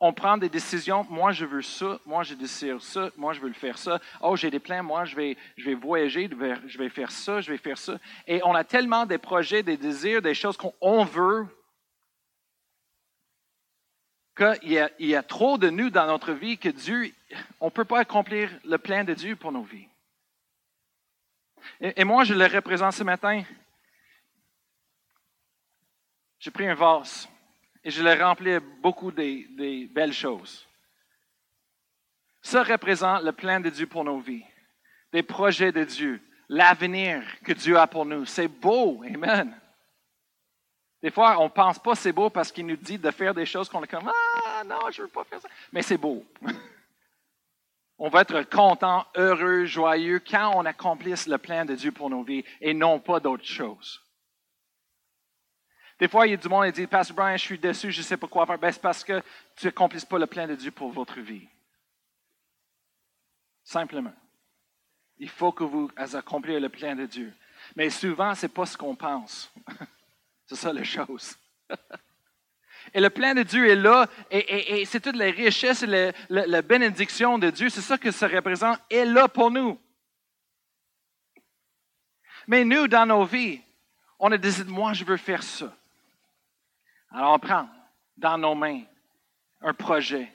[0.05, 1.07] on prend des décisions.
[1.09, 2.01] Moi, je veux ça.
[2.05, 3.11] Moi, je désire ça.
[3.17, 4.01] Moi, je veux le faire ça.
[4.21, 4.83] Oh, j'ai des plans.
[4.83, 6.29] Moi, je vais, je vais voyager.
[6.67, 7.41] Je vais faire ça.
[7.41, 8.01] Je vais faire ça.
[8.27, 11.47] Et on a tellement des projets, des désirs, des choses qu'on veut
[14.37, 17.15] qu'il y, a, il y a trop de nous dans notre vie que Dieu,
[17.61, 19.87] on ne peut pas accomplir le plan de Dieu pour nos vies.
[21.81, 23.45] Et, et moi, je le représente ce matin.
[26.41, 27.29] J'ai pris un vase
[27.85, 30.67] et je l'ai rempli beaucoup des, belles choses.
[32.41, 34.45] Ça représente le plan de Dieu pour nos vies,
[35.13, 38.25] des projets de Dieu, l'avenir que Dieu a pour nous.
[38.25, 39.59] C'est beau, Amen.
[41.03, 43.47] Des fois, on ne pense pas c'est beau parce qu'il nous dit de faire des
[43.47, 45.49] choses qu'on est comme Ah non, je ne veux pas faire ça.
[45.73, 46.25] Mais c'est beau.
[47.99, 52.23] on va être content, heureux, joyeux quand on accomplisse le plan de Dieu pour nos
[52.23, 54.02] vies et non pas d'autres choses.
[56.03, 57.99] Des fois, il y a du monde qui dit, Pasteur Brian, je suis déçu, je
[57.99, 58.59] ne sais pas quoi faire.
[58.59, 59.23] Ben, c'est parce que
[59.55, 61.47] tu n'accomplisses pas le plan de Dieu pour votre vie.
[63.63, 64.13] Simplement.
[65.19, 67.33] Il faut que vous accomplissiez le plan de Dieu.
[67.77, 69.55] Mais souvent, ce n'est pas ce qu'on pense.
[70.47, 71.37] c'est ça la chose.
[72.93, 77.39] Et le plan de Dieu est là, et, c'est toutes les richesses et la bénédiction
[77.39, 79.81] de Dieu, c'est ça que ça représente, est là pour nous.
[82.49, 83.61] Mais nous, dans nos vies,
[84.19, 85.73] on a décidé, moi, je veux faire ça.
[87.15, 87.69] Alors on prend
[88.17, 88.83] dans nos mains
[89.61, 90.33] un projet.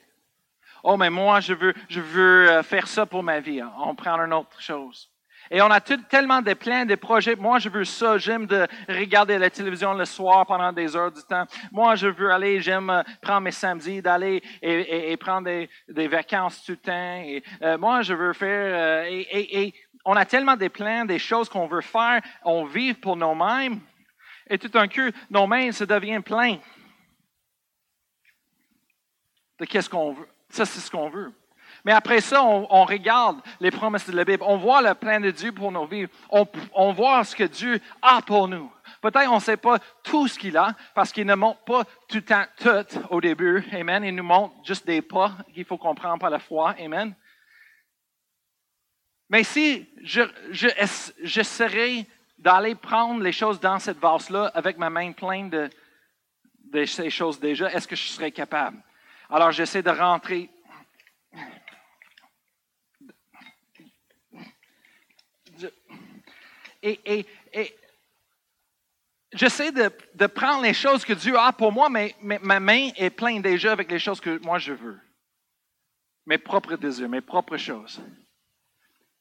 [0.84, 3.62] Oh, mais moi, je veux, je veux euh, faire ça pour ma vie.
[3.80, 5.10] On prend une autre chose.
[5.50, 7.36] Et on a tellement de plans, de projets.
[7.36, 8.18] Moi, je veux ça.
[8.18, 11.46] J'aime de regarder la télévision le soir pendant des heures du temps.
[11.72, 15.48] Moi, je veux aller, j'aime euh, prendre mes samedis, d'aller et, prendre
[15.90, 17.16] des, vacances tout le temps.
[17.26, 19.06] Et, euh, moi, je veux faire...
[19.06, 19.74] et, et,
[20.06, 22.22] on a tellement des plans, des choses qu'on veut faire.
[22.44, 23.82] On vit pour nous-mêmes.
[24.50, 24.88] Et tout un
[25.30, 26.60] nos mains se deviennent pleines
[29.60, 30.28] de qu'est-ce qu'on veut.
[30.50, 31.34] Ça, c'est ce qu'on veut.
[31.84, 34.44] Mais après ça, on, regarde les promesses de la Bible.
[34.46, 36.08] On voit le plan de Dieu pour nos vies.
[36.30, 38.72] On, voit ce que Dieu a pour nous.
[39.02, 42.24] Peut-être on ne sait pas tout ce qu'il a parce qu'il ne montre pas tout
[42.58, 43.64] tout au début.
[43.72, 44.04] Amen.
[44.04, 46.76] Il nous montre juste des pas qu'il faut comprendre par la foi.
[46.80, 47.16] Amen.
[49.30, 51.44] Mais si je, je,
[52.38, 57.72] d'aller prendre les choses dans cette vase-là avec ma main pleine de, ces choses déjà,
[57.72, 58.78] est-ce que je serais capable?
[59.30, 60.50] Alors j'essaie de rentrer.
[66.84, 67.26] Et,
[69.34, 73.42] j'essaie de, prendre les choses que Dieu a pour moi, mais, ma main est pleine
[73.42, 75.00] déjà avec les choses que moi je veux.
[76.28, 78.02] Mes propres désirs, mes propres choses.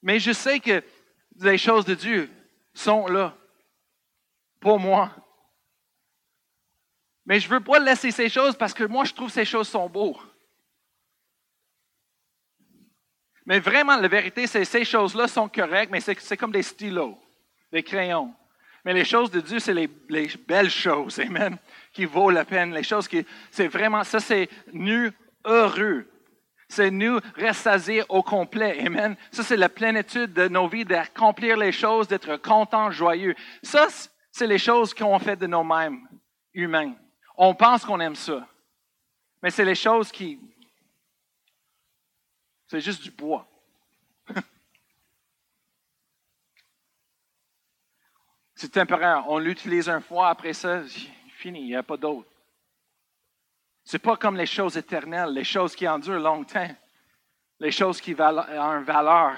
[0.03, 0.83] Mais je sais que
[1.41, 2.31] les choses de Dieu
[2.77, 3.37] sont là
[4.61, 5.11] pour moi.
[7.25, 9.69] Mais je ne veux pas laisser ces choses parce que moi, je trouve ces choses
[9.69, 10.17] sont beaux.
[13.45, 17.19] Mais vraiment, la vérité, c'est que ces choses-là sont correctes, mais c'est comme des stylos,
[17.73, 18.35] des crayons.
[18.85, 19.89] Mais les choses de Dieu, c'est les,
[20.47, 21.57] belles choses, amen,
[21.93, 22.73] qui vaut la peine.
[22.75, 25.13] Les choses qui, c'est vraiment, ça, c'est nu
[25.45, 26.07] heureux.
[26.69, 28.85] C'est nous rassasier au complet.
[28.85, 29.17] Amen.
[29.31, 33.37] Ça, c'est la plénitude de nos vies, d'accomplir les choses, d'être content, joyeux.
[33.63, 33.87] Ça,
[34.33, 36.07] c'est les choses qu'on fait de nous-mêmes,
[36.53, 36.95] humains.
[37.37, 38.47] On pense qu'on aime ça.
[39.43, 40.41] Mais c'est les choses qui...
[42.67, 43.47] C'est juste du bois.
[48.57, 49.25] c'est temporaire.
[49.29, 50.83] On l'utilise une fois, après ça,
[51.37, 52.29] fini, il n'y a pas d'autre.
[53.87, 56.69] Ce n'est pas comme les choses éternelles, les choses qui endurent longtemps,
[57.61, 59.37] les choses qui ont une valeur.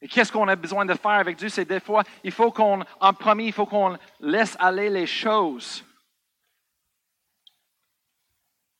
[0.00, 1.50] Et qu'est-ce qu'on a besoin de faire avec Dieu?
[1.50, 5.84] C'est des fois, il faut qu'on, en premier, il faut qu'on laisse aller les choses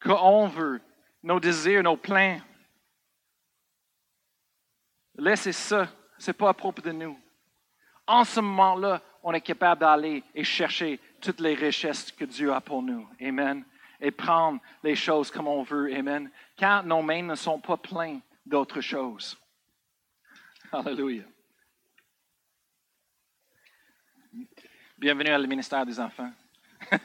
[0.02, 0.80] qu'on veut,
[1.22, 2.40] nos désirs, nos plans.
[5.16, 7.20] Laissez ça, ce n'est pas à propos de nous.
[8.06, 12.62] En ce moment-là, on est capable d'aller et chercher toutes les richesses que Dieu a
[12.62, 13.06] pour nous.
[13.20, 13.66] Amen.
[14.00, 15.94] Et prendre les choses comme on veut.
[15.94, 16.30] Amen.
[16.58, 19.36] Quand nos mains ne sont pas pleines d'autres choses.
[20.72, 21.24] Alléluia.
[24.96, 26.30] Bienvenue à le ministère des enfants.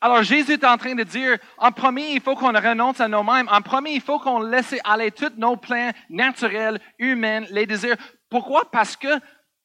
[0.00, 3.48] Alors Jésus est en train de dire, en premier, il faut qu'on renonce à nous-mêmes.
[3.50, 7.96] En premier, il faut qu'on laisse aller tous nos plans naturels, humains, les désirs.
[8.28, 8.70] Pourquoi?
[8.70, 9.20] Parce que,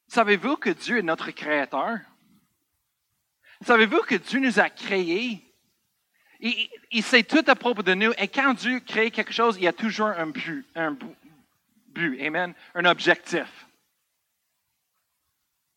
[0.07, 1.97] savez-vous que Dieu est notre créateur?
[3.61, 5.43] Savez-vous que Dieu nous a créés?
[6.39, 8.13] Il, sait tout à propos de nous.
[8.17, 10.97] Et quand Dieu crée quelque chose, il y a toujours un but, un
[11.87, 13.67] but, amen, un objectif.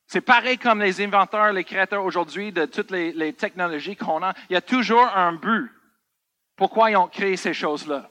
[0.06, 4.34] C'est pareil comme les inventeurs, les créateurs aujourd'hui de toutes les, technologies qu'on a.
[4.50, 5.70] Il y a toujours un but.
[6.54, 8.08] Pourquoi ils ont créé ces choses-là?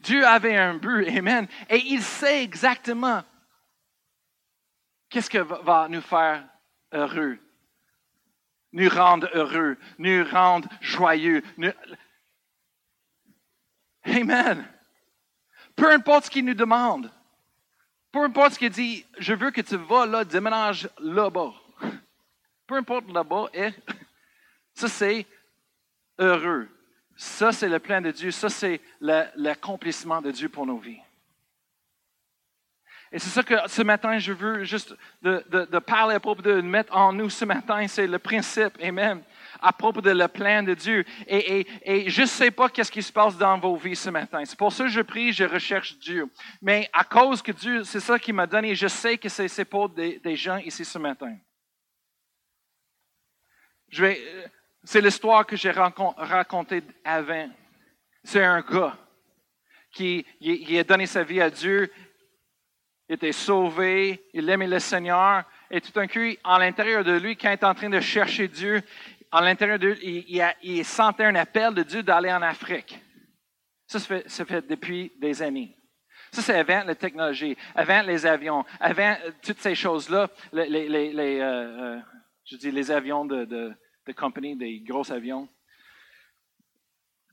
[0.00, 1.46] Dieu avait un but, Amen.
[1.70, 3.22] Et il sait exactement
[5.08, 6.44] qu'est-ce que va nous faire
[6.92, 7.38] heureux,
[8.72, 11.42] nous rendre heureux, nous rendre joyeux.
[14.04, 14.66] Amen.
[15.76, 17.10] Peu importe ce qu'il nous demande,
[18.10, 21.52] peu importe ce qu'il dit, je veux que tu vas là, déménage là-bas.
[22.66, 23.70] Peu importe là-bas, et
[24.74, 25.26] ça c'est
[26.18, 26.68] heureux.
[27.16, 28.30] Ça, c'est le plan de Dieu.
[28.30, 31.00] Ça, c'est l'accomplissement de Dieu pour nos vies.
[33.12, 36.96] Et c'est ça que ce matin, je veux juste de, parler à propos de mettre
[36.96, 39.22] en nous ce matin, c'est le principe, Amen,
[39.60, 41.04] à propos de le plan de Dieu.
[41.28, 41.66] Et,
[42.08, 44.42] je ne sais pas qu'est-ce qui se passe dans vos vies ce matin.
[44.46, 46.26] C'est pour ça que je prie, je recherche Dieu.
[46.62, 49.90] Mais à cause que Dieu, c'est ça qui m'a donné, je sais que c'est pour
[49.90, 51.36] des, des gens ici ce matin.
[53.90, 54.20] Je vais,
[54.84, 57.50] c'est l'histoire que j'ai racontée avant.
[58.24, 58.96] C'est un gars
[59.90, 60.24] qui
[60.78, 61.92] a donné sa vie à Dieu,
[63.12, 67.36] il était sauvé, il aimait le Seigneur, et tout d'un coup, à l'intérieur de lui,
[67.36, 68.82] quand il est en train de chercher Dieu,
[69.30, 70.24] à l'intérieur de lui,
[70.62, 72.98] il, sentait un appel de Dieu d'aller en Afrique.
[73.86, 75.76] Ça, se fait, ça fait depuis des années.
[76.30, 80.88] Ça, c'est avant la technologie, avant les avions, avant euh, toutes ces choses-là, les,
[81.42, 85.46] euh, euh, avions de de compagnie, des gros avions.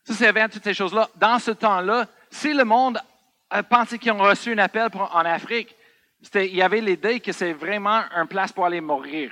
[0.04, 1.10] Ça, c'est avant toutes ces choses-là.
[1.16, 3.00] Dans ce temps-là, si le monde
[3.50, 5.76] a pensé qu'ils ont reçu un appel en Afrique,
[6.36, 9.32] il y avait l'idée que c'est vraiment un place pour aller mourir.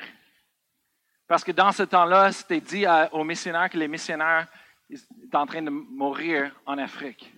[1.28, 4.48] Parce que dans ce temps-là, c'était dit aux missionnaires que les missionnaires
[4.90, 7.34] étaient en train de mourir en Afrique.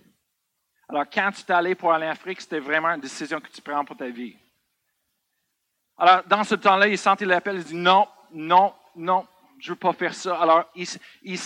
[0.88, 3.60] Alors, quand tu es allé pour aller en Afrique, c'était vraiment une décision que tu
[3.60, 4.36] prends pour ta vie.
[5.96, 9.26] Alors, dans ce temps-là, il sentait l'appel, il dit non, non, non,
[9.58, 10.40] je ne veux pas faire ça.
[10.40, 11.38] Alors, il,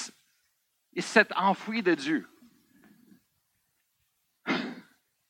[1.03, 2.29] s'est enfoui de Dieu.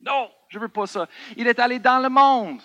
[0.05, 1.09] Non, je ne veux pas ça.
[1.37, 2.61] Il est allé dans le monde.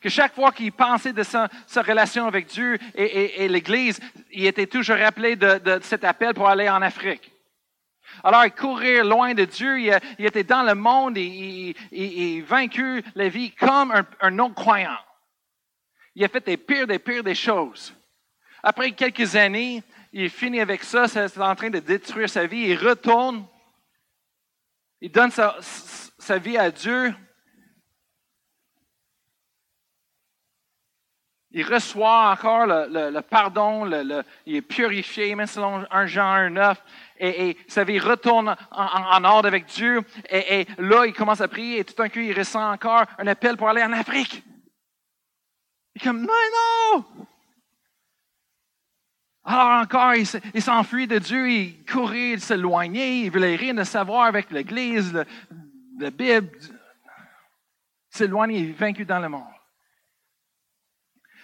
[0.00, 4.00] Que chaque fois qu'il pensait de sa, relation avec Dieu et, l'Église,
[4.32, 7.30] il était toujours rappelé de, cet appel pour aller en Afrique.
[8.24, 13.28] Alors, il courait loin de Dieu, il, était dans le monde, et il, vaincu la
[13.28, 14.98] vie comme un non-croyant.
[16.14, 17.94] Il a fait des pires, des pires des choses.
[18.62, 22.70] Après quelques années, il finit avec ça, c'est en train de détruire sa vie.
[22.70, 23.46] Il retourne,
[25.00, 27.14] il donne sa, vie à Dieu.
[31.52, 33.84] Il reçoit encore le, pardon,
[34.46, 36.82] il est purifié, même selon un Jean 9,
[37.18, 40.02] et, sa vie retourne en, ordre avec Dieu.
[40.28, 43.26] Et, et, là, il commence à prier, et tout d'un coup, il ressent encore un
[43.26, 44.44] appel pour aller en Afrique.
[45.94, 47.26] Il est comme, non, non!
[49.42, 54.26] Alors encore, il s'enfuit de Dieu, il courait, il s'éloignait, il voulait rien de savoir
[54.26, 55.24] avec l'Église,
[55.98, 56.58] la Bible.
[58.10, 59.44] S'éloigner, il est vaincu dans le monde.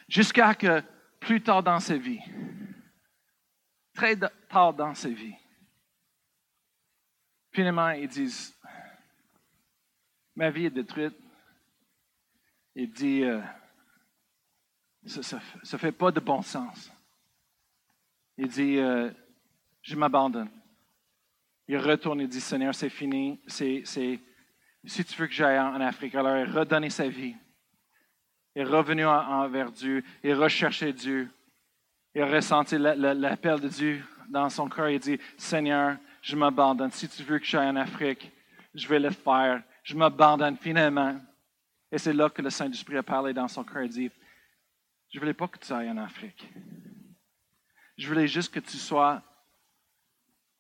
[0.09, 0.83] Jusqu'à que
[1.19, 2.21] plus tard dans sa vie,
[3.95, 5.35] très tard dans sa vie,
[7.51, 8.55] finalement, ils disent,
[10.35, 11.17] ma vie est détruite.
[12.75, 13.41] Il dit, euh,
[15.07, 16.93] ça ne fait pas de bon sens.
[18.39, 19.11] Il dit, euh,
[19.83, 20.51] je m'abandonne.
[21.69, 23.41] Il retourne et dit, Seigneur, c'est fini.
[23.47, 27.35] C'est, si tu veux que j'aille en Afrique, alors il a redonné sa vie.
[28.55, 30.03] Il est revenu envers Dieu.
[30.23, 31.31] Il a recherché Dieu.
[32.15, 34.89] Il a ressenti l'appel de Dieu dans son cœur.
[34.89, 36.91] Il dit, Seigneur, je m'abandonne.
[36.91, 38.31] Si tu veux que j'aille en Afrique,
[38.75, 39.63] je vais le faire.
[39.83, 41.21] Je m'abandonne finalement.
[41.91, 43.83] Et c'est là que le Saint-Esprit a parlé dans son cœur.
[43.83, 44.11] Il dit,
[45.11, 46.49] je ne voulais pas que tu ailles en Afrique.
[47.97, 49.23] Je voulais juste que tu sois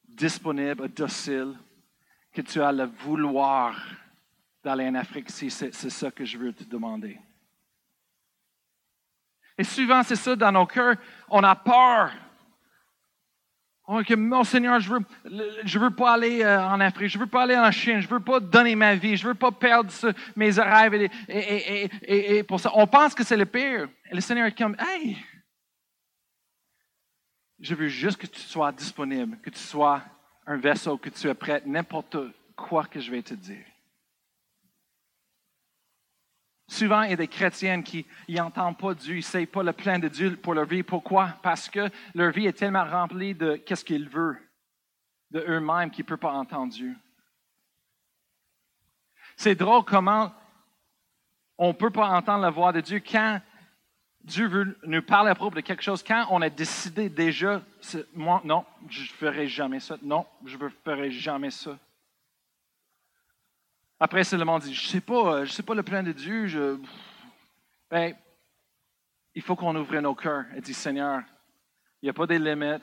[0.09, 1.55] disponible, docile,
[2.32, 3.76] que tu as le vouloir
[4.64, 7.20] d'aller en Afrique si c'est ça que je veux te demander.
[9.59, 10.97] Et souvent, c'est ça dans nos cœurs,
[11.28, 12.12] on a peur.
[13.89, 15.01] Oh, mon Seigneur, je veux,
[15.64, 18.41] veux pas aller euh, en Afrique, je veux pas aller en Chine, je veux pas
[18.41, 19.93] donner ma vie, je veux pas perdre
[20.34, 22.72] mes rêves et, pour ça.
[22.74, 23.89] On pense que c'est le pire.
[24.11, 25.16] Et le Seigneur est comme, hey,
[27.61, 30.03] je veux juste que tu sois disponible, que tu sois
[30.47, 32.17] un vaisseau, que tu es prêt, n'importe
[32.55, 33.65] quoi que je vais te dire.
[36.69, 39.73] Souvent, il y a des chrétiennes qui n'entendent pas Dieu, ils ne savent pas le
[39.73, 40.83] plan de Dieu pour leur vie.
[40.83, 41.29] Pourquoi?
[41.43, 44.43] Parce que leur vie est tellement remplie de qu'est-ce qu'ils veulent,
[45.31, 46.97] de eux-mêmes, qu'ils ne peuvent pas entendre Dieu.
[49.37, 50.33] C'est drôle comment
[51.59, 53.41] on ne peut pas entendre la voix de Dieu quand
[54.27, 57.62] Dieu veut nous parler à propos de quelque chose, quand on a décidé déjà,
[58.12, 59.97] moi, non, je ne ferai jamais ça.
[60.03, 61.79] Non, je ne ferai jamais ça.
[64.01, 66.11] Après, c'est le monde dit, je ne sais pas, je sais pas le plan de
[66.11, 66.81] Dieu.
[67.89, 68.16] Ben,
[69.33, 71.22] il faut qu'on ouvre nos cœurs et dire, Seigneur,
[72.03, 72.83] il n'y a pas des limites,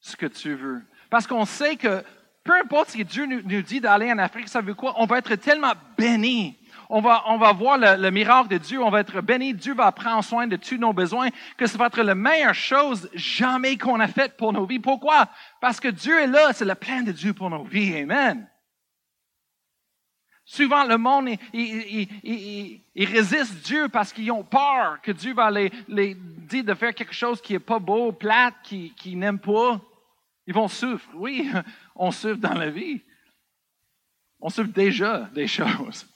[0.00, 0.82] ce que tu veux.
[1.10, 2.02] Parce qu'on sait que
[2.42, 4.94] peu importe ce que Dieu nous, dit d'aller en Afrique, ça veut quoi?
[4.96, 6.56] On va être tellement bénis.
[6.88, 9.90] On va, on va voir le, miracle de Dieu, on va être béni, Dieu va
[9.92, 13.98] prendre soin de tous nos besoins, que ça va être la meilleure chose jamais qu'on
[13.98, 14.78] a faite pour nos vies.
[14.78, 15.28] Pourquoi?
[15.60, 17.96] Parce que Dieu est là, c'est le plan de Dieu pour nos vies.
[17.96, 18.48] Amen.
[20.44, 26.14] Souvent, le monde, il, résiste Dieu parce qu'ils ont peur que Dieu va les, les
[26.14, 29.80] dire de faire quelque chose qui n'est pas beau, plate, qu'ils qui n'aiment pas.
[30.46, 31.10] Ils vont souffrir.
[31.14, 31.50] Oui,
[31.96, 33.02] on souffre dans la vie.
[34.38, 36.06] On souffre déjà des choses.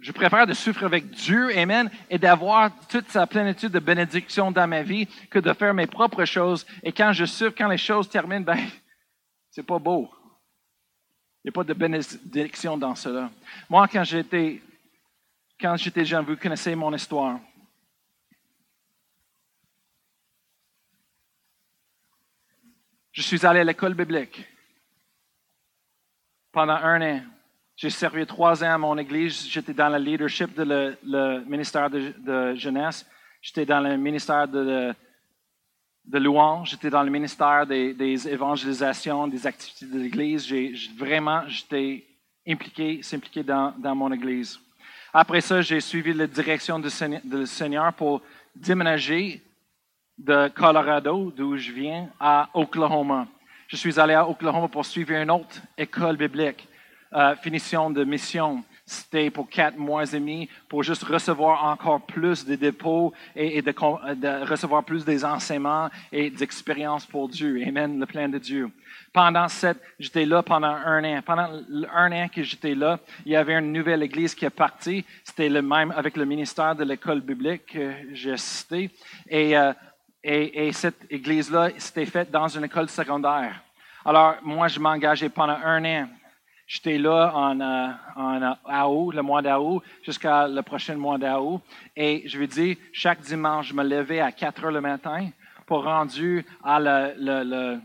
[0.00, 4.66] Je préfère de souffrir avec Dieu, Amen, et d'avoir toute sa plénitude de bénédiction dans
[4.66, 6.66] ma vie que de faire mes propres choses.
[6.82, 8.58] Et quand je souffre, quand les choses terminent, ben,
[9.50, 10.10] c'est pas beau.
[11.44, 13.30] Il n'y a pas de bénédiction dans cela.
[13.68, 14.62] Moi, quand j'étais,
[15.60, 17.38] quand j'étais jeune, vous connaissez mon histoire.
[23.12, 24.46] Je suis allé à l'école biblique
[26.52, 27.20] pendant un an.
[27.80, 29.48] J'ai servi trois ans à mon église.
[29.48, 33.06] J'étais dans le leadership de le, ministère de, jeunesse.
[33.40, 34.94] J'étais dans le ministère de,
[36.04, 36.72] de louange.
[36.72, 40.46] J'étais dans le ministère des, évangélisations, des activités de l'église.
[40.46, 42.04] J'ai vraiment, j'étais
[42.46, 44.60] impliqué, s'impliquer dans mon église.
[45.10, 46.90] Après ça, j'ai suivi la direction du
[47.46, 48.20] Seigneur pour
[48.54, 49.40] déménager
[50.18, 53.26] de Colorado, d'où je viens, à Oklahoma.
[53.68, 56.68] Je suis allé à Oklahoma pour suivre une autre école biblique,
[57.12, 58.62] euh, finition de mission.
[58.86, 64.44] C'était pour quatre mois et demi pour juste recevoir encore plus de dépôts et, de,
[64.44, 67.62] recevoir plus des enseignements et d'expériences pour Dieu.
[67.66, 68.68] Amen, le plan de Dieu.
[69.12, 71.22] Pendant cette, j'étais là pendant un an.
[71.24, 71.48] Pendant
[71.92, 75.04] un an que j'étais là, il y avait une nouvelle église qui est partie.
[75.22, 78.90] C'était le même avec le ministère de l'école biblique que j'ai cité.
[79.28, 79.72] Et euh,
[80.22, 83.62] et, cette église-là, c'était faite dans une école secondaire.
[84.04, 86.08] Alors, moi, je m'engageais pendant un an.
[86.70, 91.60] J'étais là en, euh, en août, le mois d'août, jusqu'à le prochain mois d'août.
[91.96, 95.30] Et je veux dire, chaque dimanche, je me levais à 4 heures le matin
[95.66, 97.80] pour rendu à le, le, le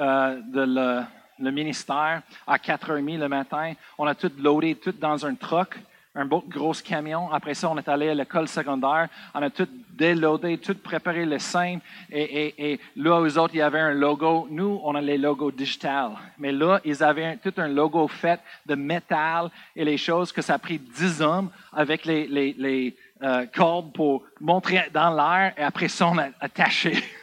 [0.00, 1.02] euh, de le,
[1.38, 3.74] le, ministère à 4h30 le matin.
[3.98, 5.78] On a tout loadé, tout dans un truck
[6.14, 7.30] un beau gros camion.
[7.32, 9.08] Après ça, on est allé à l'école secondaire.
[9.34, 11.80] On a tout déloadé, tout préparé les scènes.
[12.10, 14.46] Et, là, aux autres, il y avait un logo.
[14.50, 16.12] Nous, on a les logos digitales.
[16.38, 20.54] Mais là, ils avaient tout un logo fait de métal et les choses que ça
[20.54, 25.54] a pris dix hommes avec les, les, euh, cordes pour montrer dans l'air.
[25.56, 27.02] Et après ça, on a attaché.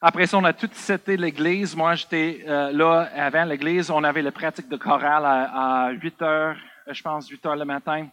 [0.00, 1.74] Après ça, on a tout cité l'église.
[1.74, 3.90] Moi, j'étais euh, là avant l'église.
[3.90, 8.06] On avait la pratique de chorale à, 8 heures, je pense, 8 heures le matin.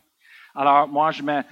[0.55, 1.43] Alors, moi, je me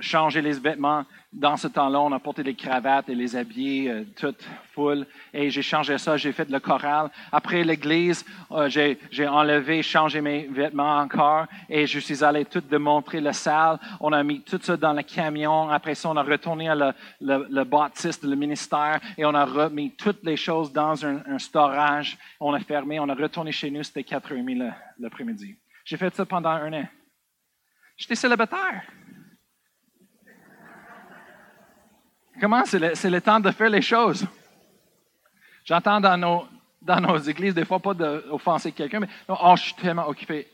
[0.00, 1.04] changeais les vêtements.
[1.32, 5.06] Dans ce temps-là, on a porté les cravates et les habillés, euh, toutes full.
[5.32, 7.10] Et j'ai changé ça, j'ai fait le choral.
[7.30, 11.46] Après l'église, euh, j'ai, enlevé, changé mes vêtements encore.
[11.68, 13.78] Et je suis allé tout démontrer la salle.
[14.00, 15.70] On a mis tout ça dans le camion.
[15.70, 19.00] Après ça, on a retourné à le, baptiste, le ministère.
[19.16, 22.18] Et on a remis toutes les choses dans un, storage.
[22.40, 23.82] On a fermé, on a retourné chez nous.
[23.82, 25.56] C'était 4h30 l'après-midi.
[25.84, 26.88] J'ai fait ça pendant un an.
[27.96, 28.82] J'étais célibataire.
[32.42, 32.64] Comment?
[32.64, 34.26] C'est le, temps de faire les choses?
[35.64, 36.18] J'entends dans
[37.00, 40.48] nos, églises, des fois, pas d'offenser quelqu'un, mais oh, je suis tellement occupé.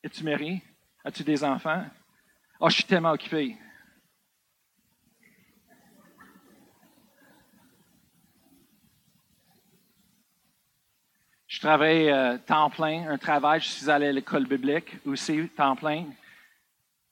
[0.00, 0.62] Es-tu marié?
[1.04, 1.84] As-tu des enfants?
[2.60, 3.56] Oh, je suis tellement occupé.
[11.48, 15.74] Je travaille euh, temps plein, un travail, je suis allé à l'école biblique aussi, temps
[15.74, 16.04] plein.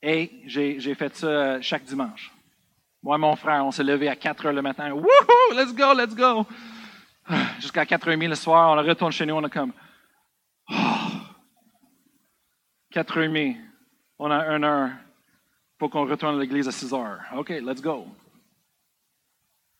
[0.01, 2.31] Et j'ai fait ça chaque dimanche.
[3.03, 4.93] Moi et mon frère, on s'est levé à 4 heures le matin.
[4.93, 6.47] Wouhou, let's go, let's go.
[7.61, 9.73] Jusqu'à 4h30 le soir, on retourne chez nous, on a comme.
[12.95, 13.57] Oh, 4h30,
[14.19, 14.91] on a une heure.
[15.79, 17.21] pour qu'on retourne à l'église à 6 heures.
[17.37, 18.07] OK, let's go.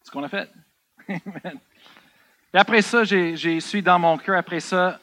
[0.01, 0.51] C'est ce qu'on a fait.
[1.09, 4.99] Et après ça, j'ai suis dans mon cœur, après ça,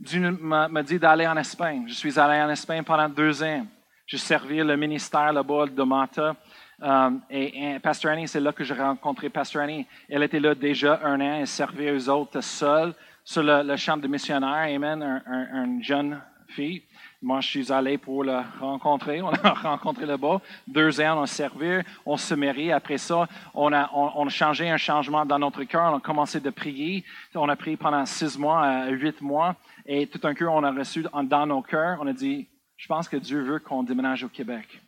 [0.00, 1.84] Dieu m'a dit d'aller en Espagne.
[1.86, 3.66] Je suis allé en Espagne pendant deux ans.
[4.06, 6.34] J'ai servi le ministère là-bas de Mata.
[6.82, 9.86] Um, et, Pastor Annie, c'est là que j'ai rencontré Pastor Annie.
[10.08, 12.94] Elle était là déjà un an, elle servait aux autres seule
[13.24, 16.82] sur le, champ de missionnaire, Amen, une un, jeune fille.
[17.22, 19.22] Moi, je suis allé pour le rencontrer.
[19.22, 20.42] On a rencontré là-bas.
[20.68, 22.70] Deux ans, on a servi, on se marie.
[22.70, 25.90] Après ça, on a, on, changé un changement dans notre cœur.
[25.92, 27.02] On a commencé de prier.
[27.34, 29.56] On a prié pendant six mois, huit mois.
[29.86, 32.46] Et tout un coup, on a reçu dans nos cœurs, on a dit,
[32.76, 34.80] je pense que Dieu veut qu'on déménage au Québec.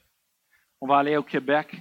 [0.80, 1.76] On va aller au Québec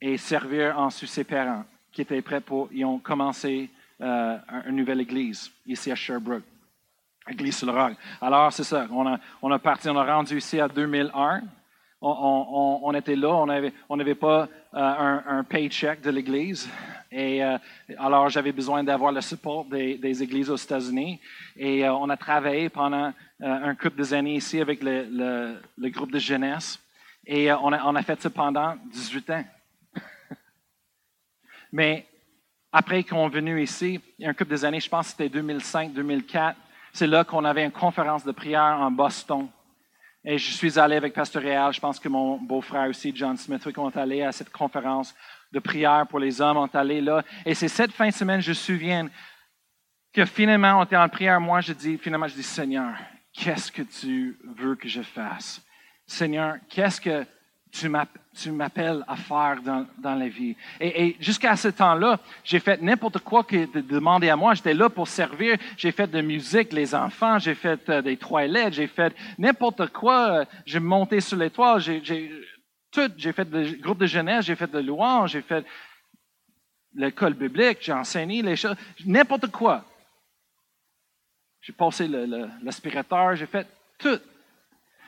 [0.00, 2.68] et servir ensuite ses parents qui étaient prêts pour.
[2.72, 4.36] Ils ont commencé euh,
[4.66, 6.42] une nouvelle église ici à Sherbrooke.
[7.26, 7.94] Église sur le roc.
[8.20, 8.86] Alors, c'est ça.
[8.90, 11.40] On a, on a parti, on a rendu ici à 2001.
[12.02, 16.68] On, on, était là, on n'avait on avait pas euh, un, un, paycheck de l'Église.
[17.10, 17.56] Et euh,
[17.96, 21.18] alors, j'avais besoin d'avoir le support des, des, églises aux États-Unis.
[21.56, 26.78] Et on a travaillé pendant un couple d'années ici avec le, le, groupe de jeunesse.
[27.26, 29.44] Et on a, on a fait ça pendant 18 ans.
[31.72, 32.06] Mais
[32.72, 35.24] après qu'on est venu ici, il y a un couple des années, je pense que
[35.24, 36.54] c'était 2005-2004,
[36.92, 39.48] c'est là qu'on avait une conférence de prière en Boston.
[40.24, 43.66] Et je suis allé avec Pasteur Réal, je pense que mon beau-frère aussi, John Smith,
[43.76, 45.14] on est allé à cette conférence
[45.52, 47.22] de prière pour les hommes, on est allé là.
[47.44, 49.08] Et c'est cette fin de semaine, je me souviens,
[50.14, 51.40] que finalement, on était en prière.
[51.40, 52.94] Moi, je dis, finalement, je dis, Seigneur,
[53.32, 55.60] qu'est-ce que tu veux que je fasse?
[56.06, 57.24] Seigneur, qu'est-ce que
[57.72, 60.54] tu m'appelles à faire dans, la vie?
[60.80, 64.54] Et, jusqu'à ce temps-là, j'ai fait n'importe quoi que de demander à moi.
[64.54, 65.56] J'étais là pour servir.
[65.76, 67.38] J'ai fait de musique, les enfants.
[67.38, 68.74] J'ai fait euh, des toilettes.
[68.74, 70.44] J'ai fait n'importe quoi.
[70.66, 71.78] J'ai monté sur les toits.
[71.78, 72.02] J'ai
[72.90, 73.10] tout.
[73.16, 74.44] J'ai fait des groupes de jeunesse.
[74.44, 75.32] J'ai fait de louanges.
[75.32, 75.64] J'ai fait
[76.94, 77.78] l'école biblique.
[77.80, 78.76] J'ai enseigné les choses.
[79.06, 79.84] N'importe quoi.
[81.62, 82.06] J'ai passé
[82.62, 83.34] l'aspirateur.
[83.36, 83.66] J'ai fait
[83.98, 84.20] tout.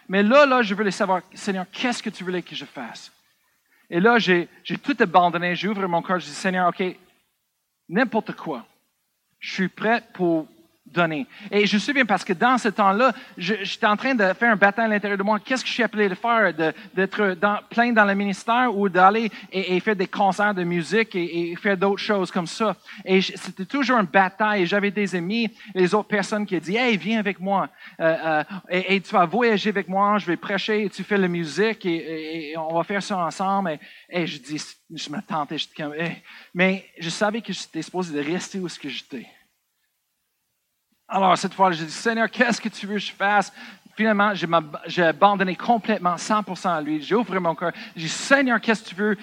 [0.09, 3.12] Mais là, là, je voulais savoir, Seigneur, qu'est-ce que tu voulais que je fasse?
[3.90, 4.48] Et là, j'ai
[4.82, 5.54] tout abandonné.
[5.54, 6.18] J'ai ouvert mon cœur.
[6.18, 6.82] Je dis, Seigneur, OK,
[7.88, 8.66] n'importe quoi.
[9.38, 10.48] Je suis prêt pour
[10.87, 11.26] donner.
[11.51, 14.57] Et je me souviens parce que dans ce temps-là, j'étais en train de faire un
[14.57, 15.39] baptême à l'intérieur de moi.
[15.39, 16.53] Qu'est-ce que je suis appelé de faire?
[16.95, 17.37] D'être
[17.70, 22.03] plein dans le ministère ou d'aller et, faire des concerts de musique et, faire d'autres
[22.03, 22.76] choses comme ça.
[23.05, 24.66] Et c'était toujours une bataille.
[24.66, 27.68] J'avais des amis, les autres personnes qui disaient, hey, viens avec moi.
[28.01, 31.28] Euh, euh, et, tu vas voyager avec moi, je vais prêcher, et tu fais la
[31.28, 33.78] musique et, on va faire ça ensemble.
[34.09, 34.62] Et, je dis,
[34.95, 35.95] je me tentais, je comme,
[36.55, 39.26] mais je savais que j'étais supposé de rester où ce que j'étais.
[41.09, 43.52] Alors, cette fois, j'ai dit, Seigneur, qu'est-ce que tu veux que je fasse?
[43.94, 44.32] Finalement,
[44.86, 47.00] j'ai abandonné complètement, 100% à lui.
[47.00, 47.72] J'ai ouvert mon cœur.
[47.94, 49.16] J'ai dit, Seigneur, qu'est-ce que tu veux?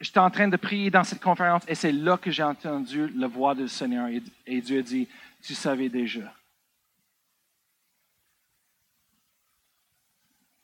[0.00, 3.28] J'étais en train de prier dans cette conférence et c'est là que j'ai entendu la
[3.28, 4.08] voix du Seigneur.
[4.46, 5.08] Et Dieu a dit,
[5.40, 6.34] tu savais déjà.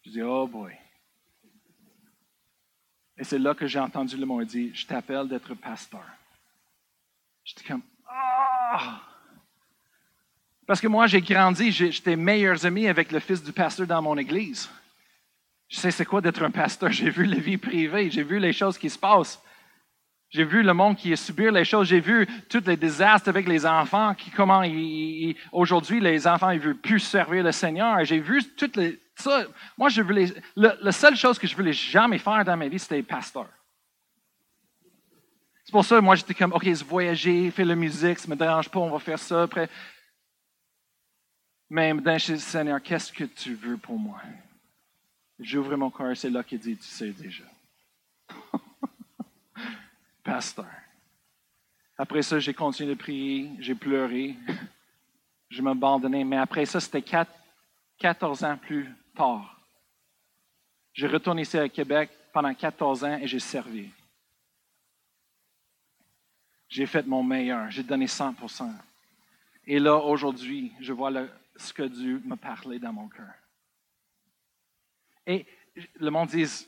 [0.04, 0.76] Je dis, oh boy.
[3.16, 4.42] Et c'est là que j'ai entendu le mot.
[4.42, 6.06] Dit, je t'appelle d'être pasteur.
[7.44, 9.02] J'étais comme, ah!
[10.68, 14.18] Parce que moi, j'ai grandi, j'étais meilleurs amis avec le fils du pasteur dans mon
[14.18, 14.68] église.
[15.66, 16.92] Je sais c'est quoi d'être un pasteur?
[16.98, 19.42] J'ai vu la vie privée, j'ai vu les choses qui se passent.
[20.28, 21.88] J'ai vu le monde qui subir les choses.
[21.88, 24.62] J'ai vu tous les désastres avec les enfants, qui comment
[25.52, 28.04] aujourd'hui les enfants ils veulent plus servir le Seigneur.
[28.04, 29.44] J'ai vu toutes les ça.
[29.78, 33.02] Moi, je voulais la seule chose que je voulais jamais faire dans ma vie, c'était
[33.02, 33.48] pasteur.
[35.64, 38.68] C'est pour ça que moi j'étais comme ok, voyager, faire la musique, ça me dérange
[38.70, 39.42] pas, on va faire ça.
[39.42, 39.68] Après,
[41.70, 44.20] mais maintenant, je dis, Seigneur, qu'est-ce que tu veux pour moi?
[45.38, 47.44] J'ouvre mon cœur, c'est là qu'il dit, tu sais déjà.
[50.24, 50.66] Pasteur.
[51.96, 54.36] Après ça, j'ai continué de prier, j'ai pleuré,
[55.50, 56.24] je m'abandonnais.
[56.24, 57.02] Mais après ça, c'était
[57.98, 59.60] 14 ans plus tard.
[60.92, 63.90] Je retourne ici à Québec pendant 14 ans et j'ai servi.
[66.68, 68.70] J'ai fait mon meilleur, j'ai donné 100%
[69.66, 73.34] Et là, aujourd'hui, je vois le, ce que Dieu m'a parlé dans mon cœur.
[75.26, 75.46] Et
[75.96, 76.66] le monde dit,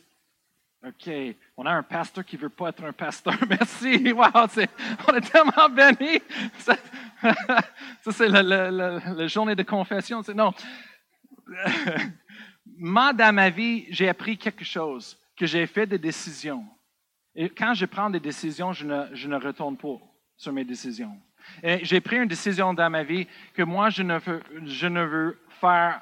[0.86, 1.11] OK,
[1.57, 3.34] on a un pasteur qui ne veut pas être un pasteur.
[3.49, 4.12] Merci.
[4.12, 4.26] Wow,
[5.09, 6.20] on est tellement bénis.
[6.59, 6.76] Ça,
[8.11, 10.22] c'est la, journée de confession.
[10.34, 10.53] Non.
[12.66, 16.66] Moi, dans ma vie, j'ai appris quelque chose, que j'ai fait des décisions.
[17.34, 19.99] Et quand je prends des décisions, je ne, je ne retourne pas
[20.36, 21.20] sur mes décisions.
[21.63, 25.39] J'ai pris une décision dans ma vie que moi, je ne veux, je ne veux
[25.61, 26.01] faire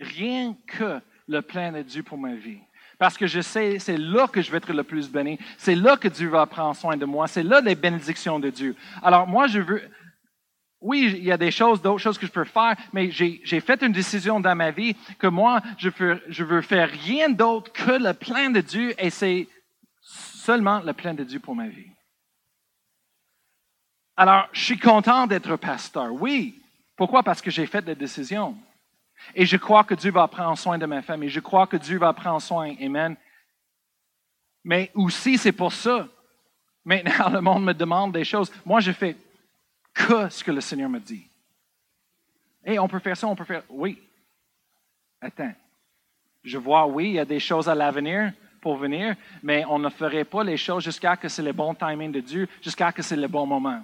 [0.00, 2.60] rien que le plein de Dieu pour ma vie.
[2.98, 5.38] Parce que je sais, c'est là que je vais être le plus béni.
[5.58, 7.26] C'est là que Dieu va prendre soin de moi.
[7.26, 8.76] C'est là les bénédictions de Dieu.
[9.02, 9.82] Alors, moi, je veux.
[10.80, 13.82] Oui, il y a des choses, d'autres choses que je peux faire, mais j'ai fait
[13.82, 17.92] une décision dans ma vie que moi, je veux, je veux faire rien d'autre que
[17.92, 19.48] le plein de Dieu et c'est
[20.02, 21.93] seulement le plein de Dieu pour ma vie.
[24.16, 26.12] Alors, je suis content d'être pasteur.
[26.12, 26.62] Oui.
[26.96, 27.22] Pourquoi?
[27.22, 28.56] Parce que j'ai fait des décisions.
[29.34, 31.28] Et je crois que Dieu va prendre soin de ma famille.
[31.28, 32.74] Je crois que Dieu va prendre soin.
[32.80, 33.16] Amen.
[34.62, 36.08] Mais aussi, c'est pour ça.
[36.84, 38.52] Maintenant, le monde me demande des choses.
[38.64, 39.16] Moi, je fais
[39.92, 41.26] que ce que le Seigneur me dit.
[42.64, 43.62] Et on peut faire ça, on peut faire.
[43.68, 44.00] Oui.
[45.20, 45.52] Attends.
[46.42, 49.88] Je vois, oui, il y a des choses à l'avenir pour venir, mais on ne
[49.88, 53.16] ferait pas les choses jusqu'à que c'est le bon timing de Dieu, jusqu'à que c'est
[53.16, 53.82] le bon moment.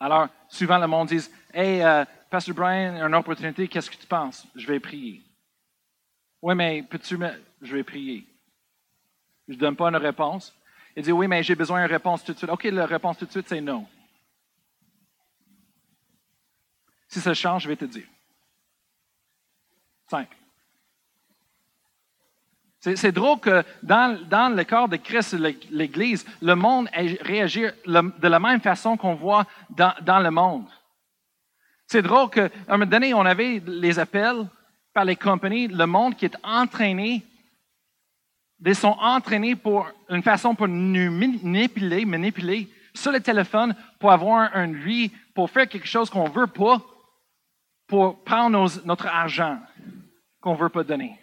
[0.00, 4.46] Alors, souvent, le monde dit Hey, euh, Pastor Brian, une opportunité, qu'est-ce que tu penses?
[4.54, 5.22] Je vais prier.
[6.40, 7.30] Oui, mais peux-tu me.
[7.60, 8.26] Je vais prier.
[9.48, 10.54] Je ne donne pas une réponse.
[10.94, 12.50] Il dit Oui, mais j'ai besoin d'une réponse tout de suite.
[12.50, 13.86] OK, la réponse tout de suite, c'est non.
[17.08, 18.06] Si ça change, je vais te dire.
[20.08, 20.36] Simple.
[22.80, 25.36] C'est drôle que dans, le corps de Christ,
[25.70, 26.88] l'Église, le monde
[27.22, 30.66] réagit de la même façon qu'on voit dans, le monde.
[31.88, 34.46] C'est drôle qu'à un moment donné, on avait les appels
[34.94, 37.24] par les compagnies, le monde qui est entraîné,
[38.64, 44.54] ils sont entraînés pour une façon pour nous manipuler, manipuler sur le téléphone pour avoir
[44.56, 46.80] une vie, pour faire quelque chose qu'on ne veut pas,
[47.86, 49.58] pour prendre notre argent
[50.40, 51.18] qu'on ne veut pas donner.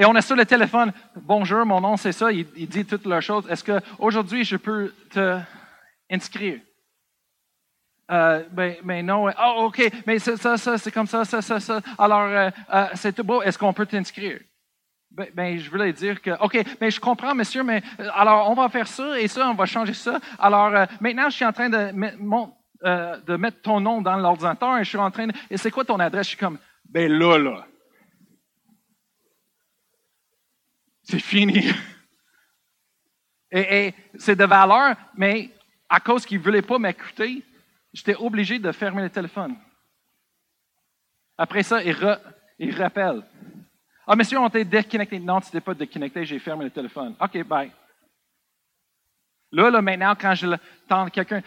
[0.00, 0.92] Et on est sur le téléphone.
[1.16, 2.30] Bonjour, mon nom, c'est ça.
[2.30, 3.50] Il, dit toutes leurs choses.
[3.50, 5.40] Est-ce qu'aujourd'hui, je peux te
[6.08, 6.60] inscrire?
[8.08, 9.26] Euh, ben, ben, non.
[9.26, 9.82] Oh, OK.
[10.06, 11.80] Mais ça, ça, c'est comme ça, ça, ça, ça.
[11.98, 13.42] Alors, euh, euh, c'est tout beau.
[13.42, 14.38] Est-ce qu'on peut t'inscrire?
[15.10, 17.82] Ben, ben, je voulais dire que, OK, mais je comprends, monsieur, mais
[18.14, 20.20] alors, on va faire ça et ça, on va changer ça.
[20.38, 21.90] Alors, maintenant, je suis en train de,
[23.26, 25.32] de mettre ton nom dans l'ordinateur et je suis en train de.
[25.50, 26.26] Et c'est quoi ton adresse?
[26.26, 27.66] Je suis comme, ben là, là.
[31.08, 31.64] C'est fini.
[33.50, 35.50] Et, c'est de valeur, mais
[35.88, 37.42] à cause qu'il ne voulait pas m'écouter,
[37.94, 39.56] j'étais obligé de fermer le téléphone.
[41.38, 43.22] Après ça, il, rappelle.
[44.06, 45.18] Ah, monsieur, on t'a déconnecté.
[45.18, 47.14] Non, tu n'étais pas déconnecté, j'ai fermé le téléphone.
[47.18, 47.72] OK, bye.
[49.50, 50.46] Là, là, maintenant, quand je
[50.86, 51.42] tends quelqu'un,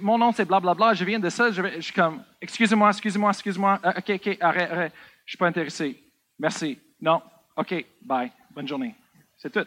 [0.00, 3.80] mon nom, c'est blablabla, je viens de ça, je, je suis comme, excusez-moi, excusez-moi, excusez-moi,
[3.82, 6.00] ah, OK, OK, arrête, arrête, je ne suis pas intéressé.
[6.38, 6.78] Merci.
[7.00, 7.20] Non,
[7.56, 8.30] OK, bye.
[8.54, 8.94] Bonne journée.
[9.36, 9.66] C'est tout.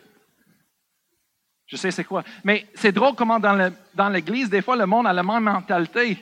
[1.65, 2.23] Je sais c'est quoi.
[2.43, 6.17] Mais c'est drôle comment dans l'Église, des fois, le monde a la même mentalité.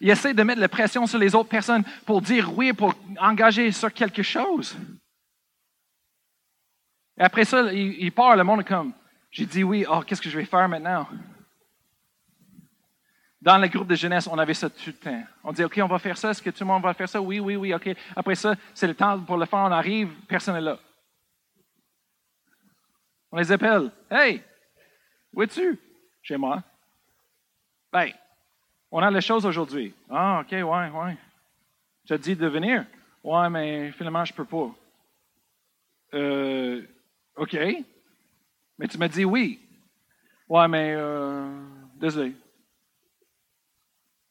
[0.00, 3.72] Il essaie de mettre la pression sur les autres personnes pour dire oui, pour engager
[3.72, 4.76] sur quelque chose.
[7.18, 8.92] Et après ça, il, part, le monde est comme,
[9.30, 11.06] j'ai dit oui, oh, qu'est-ce que je vais faire maintenant?
[13.40, 15.22] Dans le groupe de jeunesse, on avait ça tout le temps.
[15.42, 16.30] On dit, OK, on va faire ça.
[16.30, 17.22] Est-ce que tout le monde va faire ça?
[17.22, 17.88] Oui, oui, oui, OK.
[18.14, 19.60] Après ça, c'est le temps pour le faire.
[19.60, 20.78] On arrive, personne n'est là.
[23.32, 23.90] On les appelle.
[24.10, 24.42] Hey,
[25.32, 25.78] où es-tu?
[26.22, 26.62] Chez moi.
[27.92, 28.10] Ben,
[28.90, 29.94] on a les choses aujourd'hui.
[30.08, 31.16] Ah, OK, ouais, ouais.
[32.06, 32.84] Tu as dit de venir?
[33.22, 34.74] Ouais, mais finalement, je peux pas.
[36.14, 36.82] Euh,
[37.36, 37.56] OK.
[38.78, 39.60] Mais tu m'as dit oui.
[40.48, 41.48] Ouais, mais euh,
[41.96, 42.34] désolé.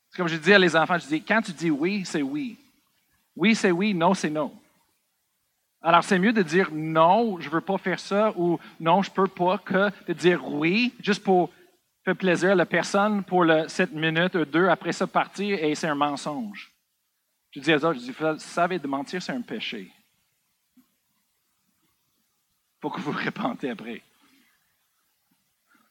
[0.09, 2.57] C'est comme je dis à les enfants, je dis, quand tu dis oui, c'est oui.
[3.35, 4.51] Oui, c'est oui, non, c'est non.
[5.81, 9.09] Alors, c'est mieux de dire non, je ne veux pas faire ça ou non, je
[9.09, 11.51] ne peux pas que de dire oui, juste pour
[12.03, 15.75] faire plaisir à la personne pour le 7 minutes ou deux, après ça partir et
[15.75, 16.71] c'est un mensonge.
[17.51, 19.91] Je dis à eux je dis, vous savez, de mentir, c'est un péché.
[22.81, 24.01] Faut que vous répentez après.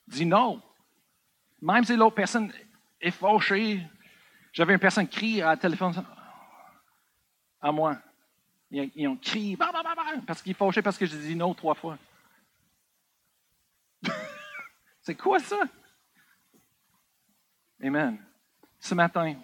[0.07, 0.63] Dis non.
[1.61, 2.53] Même si l'autre personne
[3.01, 3.83] est fauchée,
[4.53, 6.05] j'avais une personne qui crie à téléphone
[7.61, 7.99] à moi.
[8.71, 9.57] Ils, ont crié
[10.27, 11.97] parce qu'ils fâchaient parce que j'ai dit non trois fois.
[15.01, 15.63] C'est quoi ça?
[17.83, 18.23] Amen.
[18.79, 19.37] Ce matin,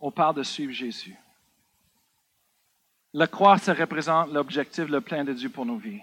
[0.00, 1.16] on parle de suivre Jésus.
[3.14, 6.02] Le croire, ça représente l'objectif, le plein de Dieu pour nos vies.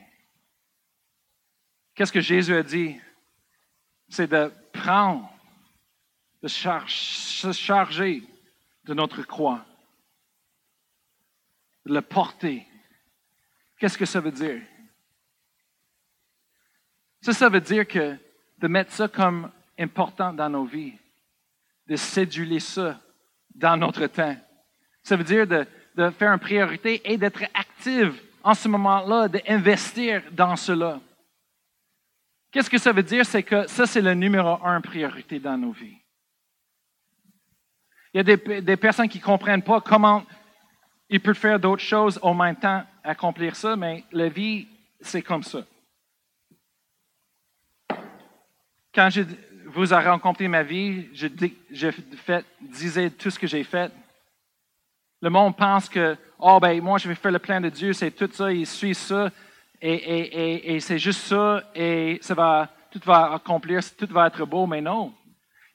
[1.93, 2.99] Qu'est-ce que Jésus a dit?
[4.07, 5.29] C'est de prendre,
[6.41, 8.23] de se charger
[8.85, 9.65] de notre croix,
[11.85, 12.65] de le porter.
[13.79, 14.61] Qu'est-ce que ça veut dire?
[17.21, 18.17] Ça, ça veut dire que
[18.59, 20.93] de mettre ça comme important dans nos vies,
[21.87, 22.99] de séduire ça
[23.53, 24.37] dans notre temps.
[25.03, 25.65] Ça veut dire de,
[25.95, 30.99] de faire une priorité et d'être active en ce moment-là, d'investir dans cela.
[32.51, 33.25] Qu'est-ce que ça veut dire?
[33.25, 35.97] C'est que ça, c'est le numéro un priorité dans nos vies.
[38.15, 40.23] Il y a des, personnes qui ne comprennent pas comment
[41.09, 44.69] ils peuvent faire d'autres choses au même temps, accomplir ça, mais la vie,
[45.01, 45.65] c'est comme ça.
[48.93, 49.23] Quand je
[49.65, 51.27] vous avez rencontré ma vie, je,
[52.61, 53.91] disais tout ce que j'ai fait.
[55.21, 58.11] Le monde pense que, oh ben, moi, je vais faire le plan de Dieu, c'est
[58.11, 59.29] tout ça, il suit ça,
[59.81, 64.65] et, et c'est juste ça, et ça va, tout va accomplir, tout va être beau,
[64.67, 65.13] mais non.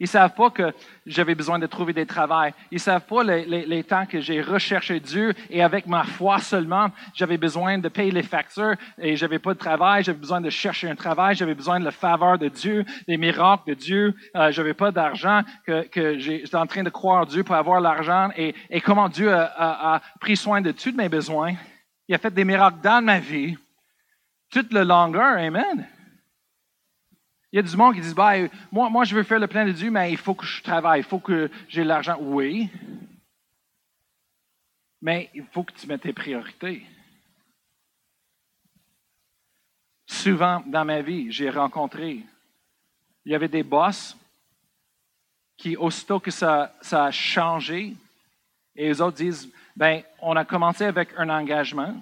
[0.01, 0.73] Ils ne savent pas que
[1.07, 2.55] j'avais besoin de trouver des travails.
[2.71, 6.05] Ils ne savent pas les, les- les temps que j'ai recherché Dieu et avec ma
[6.05, 10.03] foi seulement, j'avais besoin de payer les factures et j'avais pas de travail.
[10.03, 11.37] J'avais besoin de chercher un travail.
[11.37, 14.15] J'avais besoin de la faveur de Dieu, des miracles de Dieu.
[14.37, 18.31] Euh, j'avais pas d'argent que, que j'étais en train de croire Dieu pour avoir l'argent
[18.37, 21.55] et, et comment Dieu a, a- a pris soin de tous mes besoins.
[22.09, 23.55] Il a fait des miracles dans ma vie
[24.51, 25.37] toute la longueur.
[25.39, 25.87] Amen.
[27.53, 28.35] Il y a du monde qui dit, bah,
[28.71, 31.01] moi, moi, je veux faire le plein de Dieu, mais il faut que je travaille,
[31.01, 32.17] il faut que j'ai l'argent.
[32.21, 32.71] Oui.
[35.03, 36.87] Mais il faut que tu mettes tes priorités.
[40.07, 42.25] Souvent dans ma vie, j'ai rencontré,
[43.25, 44.17] il y avait des boss
[45.57, 47.97] qui, aussitôt que ça, ça a changé,
[48.77, 51.95] et les autres disent, ben, on a commencé avec un engagement.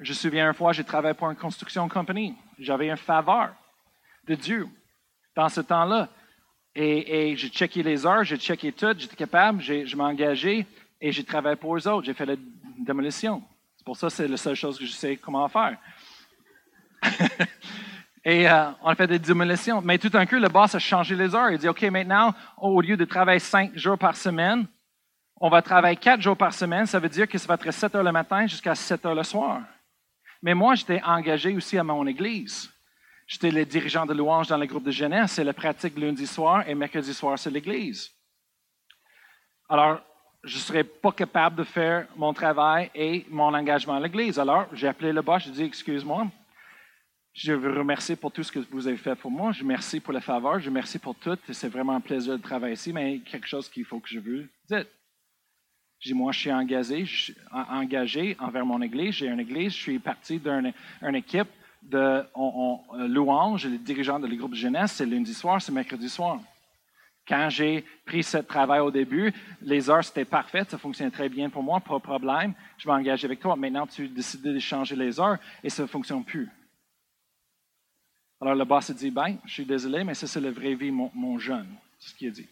[0.00, 2.34] Je me souviens une fois, j'ai travaillé pour une construction company.
[2.58, 3.54] J'avais une faveur
[4.26, 4.68] de Dieu
[5.34, 6.08] dans ce temps-là.
[6.74, 10.66] Et, j'ai checké les heures, j'ai checké tout, j'étais capable, je m'ai engagé
[11.00, 12.04] et j'ai travaillé pour eux autres.
[12.04, 12.36] J'ai fait la
[12.78, 13.42] démolition.
[13.76, 15.78] C'est pour ça que c'est la seule chose que je sais comment faire.
[18.24, 19.80] et euh, on a fait des démolitions.
[19.80, 21.50] Mais tout d'un coup, le boss a changé les heures.
[21.50, 24.66] Il dit, OK, maintenant, au lieu de travailler cinq jours par semaine,
[25.38, 26.86] on va travailler quatre jours par semaine.
[26.86, 29.22] Ça veut dire que ça va être 7 heures le matin jusqu'à 7 heures le
[29.22, 29.60] soir.
[30.42, 32.70] Mais moi, j'étais engagé aussi à mon église.
[33.26, 35.32] J'étais le dirigeant de louange dans le groupe de jeunesse.
[35.32, 38.10] C'est la pratique lundi soir et mercredi soir, c'est l'église.
[39.68, 40.00] Alors,
[40.44, 44.38] je ne serais pas capable de faire mon travail et mon engagement à l'église.
[44.38, 46.28] Alors, j'ai appelé le boss, j'ai dit, excuse-moi,
[47.32, 49.50] je veux remercier pour tout ce que vous avez fait pour moi.
[49.50, 51.36] Je remercie pour la faveur, je remercie pour tout.
[51.50, 54.48] C'est vraiment un plaisir de travailler ici, mais quelque chose qu'il faut que je veux
[54.70, 54.86] dire.
[55.98, 59.14] Je dis, moi, je suis engagé, je suis en- engagé envers mon église.
[59.16, 60.72] J'ai une église, je suis parti d'une
[61.02, 61.48] une équipe
[61.92, 66.08] on- euh, louange, le dirigeant de le groupe de jeunesse, c'est lundi soir, c'est mercredi
[66.08, 66.40] soir.
[67.26, 71.50] Quand j'ai pris ce travail au début, les heures, c'était parfait, ça fonctionnait très bien
[71.50, 72.54] pour moi, pas de problème.
[72.78, 73.56] Je m'engage avec toi.
[73.56, 76.48] Maintenant, tu décides de changer les heures et ça ne fonctionne plus.
[78.40, 80.90] Alors, le boss a dit, ben, je suis désolé, mais ça, c'est la vraie vie,
[80.90, 81.66] mon, mon jeune.
[81.98, 82.48] C'est ce qu'il a dit.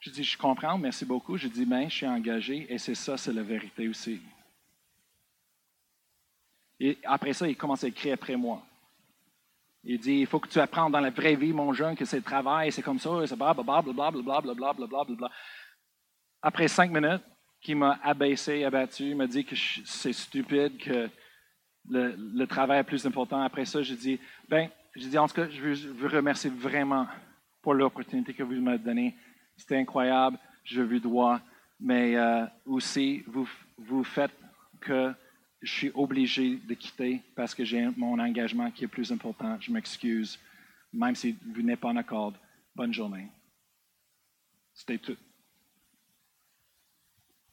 [0.00, 1.36] Je dis, je comprends, merci beaucoup.
[1.36, 4.20] Je dis, ben, je suis engagé et c'est ça, c'est la vérité aussi.
[6.80, 8.62] Et après ça, il commence à écrire après moi.
[9.84, 12.16] Il dit, il faut que tu apprennes dans la vraie vie, mon jeune, que c'est
[12.16, 15.30] le travail, c'est comme ça, c'est blablabla, blablabla, blablabla.
[16.42, 17.22] Après cinq minutes,
[17.60, 19.54] qui m'a abaissé, abattu, m'a dit que
[19.84, 21.08] c'est stupide, que
[21.88, 23.40] le, travail est plus important.
[23.42, 27.06] Après ça, j'ai dit, ben, j'ai dit, en tout cas, je veux, je remercier vraiment
[27.62, 29.14] pour l'opportunité que vous m'avez donnée.
[29.56, 31.40] C'était incroyable, je vous dois,
[31.78, 34.34] mais euh, aussi, vous, vous faites
[34.80, 35.12] que
[35.62, 39.58] je suis obligé de quitter parce que j'ai mon engagement qui est plus important.
[39.60, 40.38] Je m'excuse,
[40.92, 42.32] même si vous n'êtes pas en accord.
[42.74, 43.28] Bonne journée.
[44.72, 45.16] C'était tout.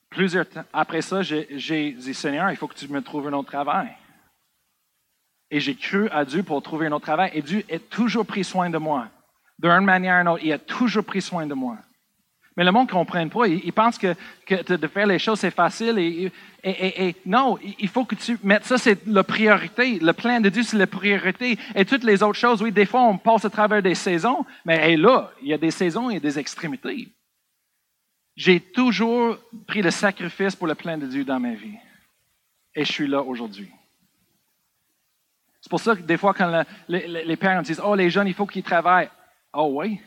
[0.09, 3.51] Plusieurs temps après ça, j'ai dit Seigneur, il faut que tu me trouves un autre
[3.51, 3.89] travail.
[5.49, 7.31] Et j'ai cru à Dieu pour trouver un autre travail.
[7.33, 9.09] Et Dieu a toujours pris soin de moi.
[9.59, 11.77] D'une manière ou d'une autre, il a toujours pris soin de moi.
[12.57, 13.47] Mais le monde ne comprend pas.
[13.47, 14.15] Il, il pense que,
[14.49, 15.97] de faire les choses, c'est facile.
[15.99, 19.99] Et, non, il faut que tu mettes ça, c'est la priorité.
[19.99, 21.57] Le plan de Dieu, c'est la priorité.
[21.75, 24.43] Et toutes les autres choses, oui, des fois, on passe à travers des saisons.
[24.65, 27.07] Mais là, il y a des saisons et des extrémités.
[28.35, 29.37] J'ai toujours
[29.67, 31.77] pris le sacrifice pour le plan de Dieu dans ma vie.
[32.75, 33.69] Et je suis là aujourd'hui.
[35.61, 38.09] C'est pour ça que des fois, quand le- les, les- les parents disent Oh, les
[38.09, 39.09] jeunes, il faut qu'ils travaillent.
[39.53, 39.99] Oh, oui?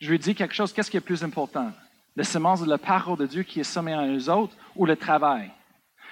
[0.00, 0.72] Je lui dis quelque chose.
[0.72, 1.70] Qu'est-ce qui est plus important?
[2.16, 4.96] La semence de la parole de Dieu qui est semée en eux autres ou le
[4.96, 5.50] travail?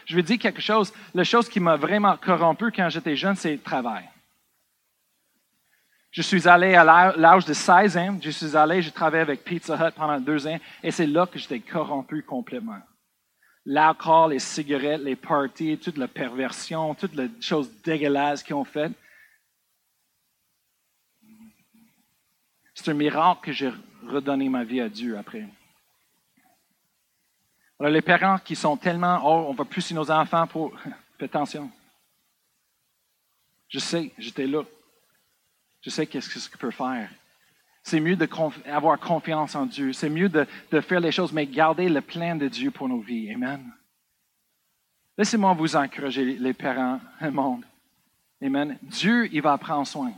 [0.07, 0.93] Je lui dis quelque chose.
[1.15, 4.09] La chose qui m'a vraiment corrompu quand j'étais jeune, c'est le travail.
[6.11, 8.19] Je suis allé à l'â- l'âge de 16 ans.
[8.23, 11.39] Je suis allé, j'ai travaillé avec Pizza Hut pendant deux ans et c'est là que
[11.39, 12.81] j'étais corrompu complètement.
[13.67, 18.93] L'alcool, les cigarettes, les parties, toute la perversion, toutes les choses dégueulasses qu'ils ont faites.
[22.81, 23.73] C'est un miracle que j'ai
[24.07, 25.45] redonné ma vie à Dieu après.
[27.81, 30.73] Alors, les parents qui sont tellement, oh, on va pousser nos enfants pour.
[31.19, 31.73] Fais attention.
[33.69, 34.63] Je sais, j'étais là.
[35.83, 37.11] Je sais qu'est-ce que je peux faire.
[37.83, 39.93] C'est mieux d'avoir confiance en Dieu.
[39.93, 43.01] C'est mieux de, de, faire les choses, mais garder le plan de Dieu pour nos
[43.01, 43.33] vies.
[43.33, 43.73] Amen.
[45.17, 47.65] Laissez-moi vous encourager, les parents, le monde.
[48.41, 48.79] Amen.
[48.83, 50.13] Dieu, il va prendre soin.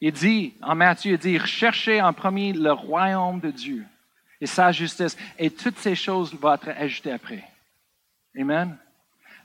[0.00, 3.84] Il dit, en Matthieu, il dit, recherchez en premier le royaume de Dieu
[4.40, 7.44] et sa justice, et toutes ces choses vont être ajoutées après.
[8.38, 8.76] Amen.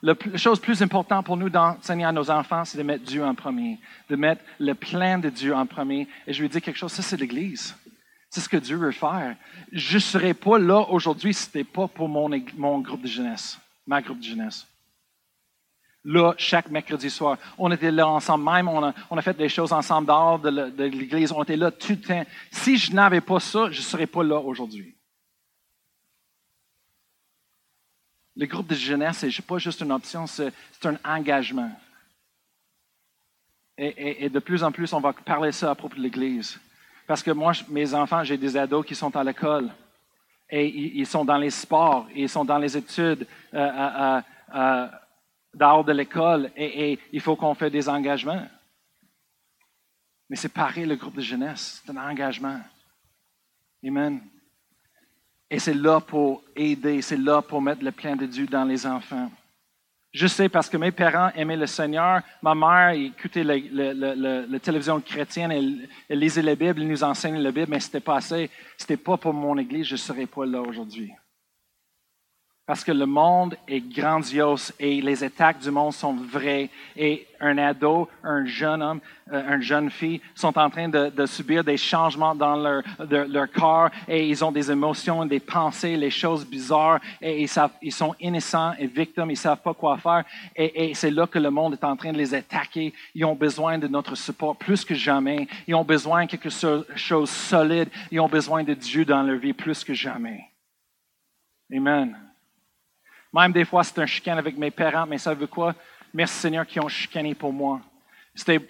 [0.01, 3.35] La chose plus importante pour nous d'enseigner à nos enfants, c'est de mettre Dieu en
[3.35, 3.79] premier,
[4.09, 6.07] de mettre le plan de Dieu en premier.
[6.27, 7.75] Et je lui dis quelque chose, ça c'est l'Église.
[8.29, 9.35] C'est ce que Dieu veut faire.
[9.71, 13.07] Je ne serais pas là aujourd'hui si ce n'était pas pour mon, mon groupe de
[13.07, 14.67] jeunesse, ma groupe de jeunesse
[16.05, 17.37] là chaque mercredi soir.
[17.57, 21.31] On était là ensemble, même on a, fait des choses ensemble dehors de, l'Église.
[21.31, 22.25] On était là tout le temps.
[22.51, 24.95] Si je n'avais pas ça, je ne serais pas là aujourd'hui.
[28.37, 30.51] Le groupe de jeunesse, ce n'est pas juste une option, c'est
[30.83, 31.71] un engagement.
[33.77, 36.59] Et, de plus en plus, on va parler ça à propos de l'Église.
[37.07, 39.69] Parce que moi, mes enfants, j'ai des ados qui sont à l'école.
[40.49, 43.27] Et ils, sont dans les sports, ils sont dans les études.
[43.53, 44.21] Euh, euh,
[44.53, 44.87] euh,
[45.55, 48.45] dehors de l'école et, il faut qu'on fasse des engagements.
[50.29, 52.59] Mais c'est pareil le groupe de jeunesse, c'est un engagement.
[53.85, 54.21] Amen.
[55.49, 58.85] Et c'est là pour aider, c'est là pour mettre le plein de Dieu dans les
[58.85, 59.31] enfants.
[60.11, 62.21] Je sais parce que mes parents aimaient le Seigneur.
[62.41, 67.67] Ma mère écoutait la télévision chrétienne, elle, lisait la Bible, elle nous enseignait la Bible,
[67.69, 68.49] mais ce pas assez.
[68.77, 71.11] Ce n'était pas pour mon Église, je ne serais pas là aujourd'hui.
[72.67, 76.71] Parce que le monde est grandiose et les attaques du monde sont vraies.
[76.97, 79.01] Et un ado, un jeune homme,
[79.31, 83.89] euh, une jeune fille sont en train de, subir des changements dans leur, leur corps
[84.07, 88.15] et ils ont des émotions, des pensées, les choses bizarres et ils, savent, ils sont
[88.19, 90.23] innocents et victimes, ils ne savent pas quoi faire.
[90.55, 92.95] Et, et c'est là que le monde est en train de les attaquer.
[93.13, 95.47] Ils ont besoin de notre support plus que jamais.
[95.67, 97.89] Ils ont besoin de quelque chose de solide.
[98.09, 100.49] Ils ont besoin de Dieu dans leur vie plus que jamais.
[101.71, 102.24] Amen.
[103.41, 105.75] Même des fois, c'est un chicane avec mes parents, mais ça veut quoi?
[106.13, 107.81] Merci Seigneur qui ont chicané pour moi.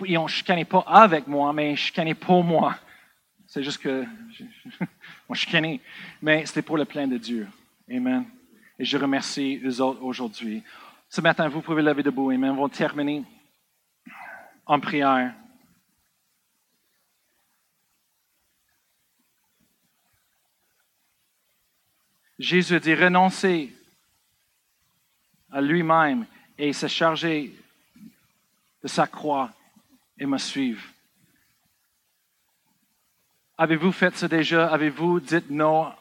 [0.08, 2.76] Ils ont chicané pas avec moi, mais chicané pour moi.
[3.46, 4.04] C'est juste que,
[5.30, 5.82] ont chicané.
[6.20, 7.48] Mais c'était pour le plein de Dieu.
[7.90, 8.26] Amen.
[8.80, 10.64] Et je remercie eux autres aujourd'hui.
[11.10, 12.32] Ce matin, vous pouvez lever debout.
[12.32, 12.50] Amen.
[12.50, 13.24] On va terminer
[14.66, 15.32] en prière.
[22.40, 23.72] Jésus dit, renoncez
[25.56, 26.26] à lui-même
[26.58, 27.56] et se charger
[28.84, 29.50] de sa croix
[30.18, 30.84] et me suivre.
[33.58, 34.68] Avez-vous fait ça déjà?
[34.68, 35.94] Avez-vous dit non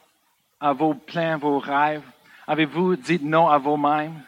[0.59, 2.03] à vos plans, vos rêves?
[2.45, 4.21] Avez-vous dit non à vous-même?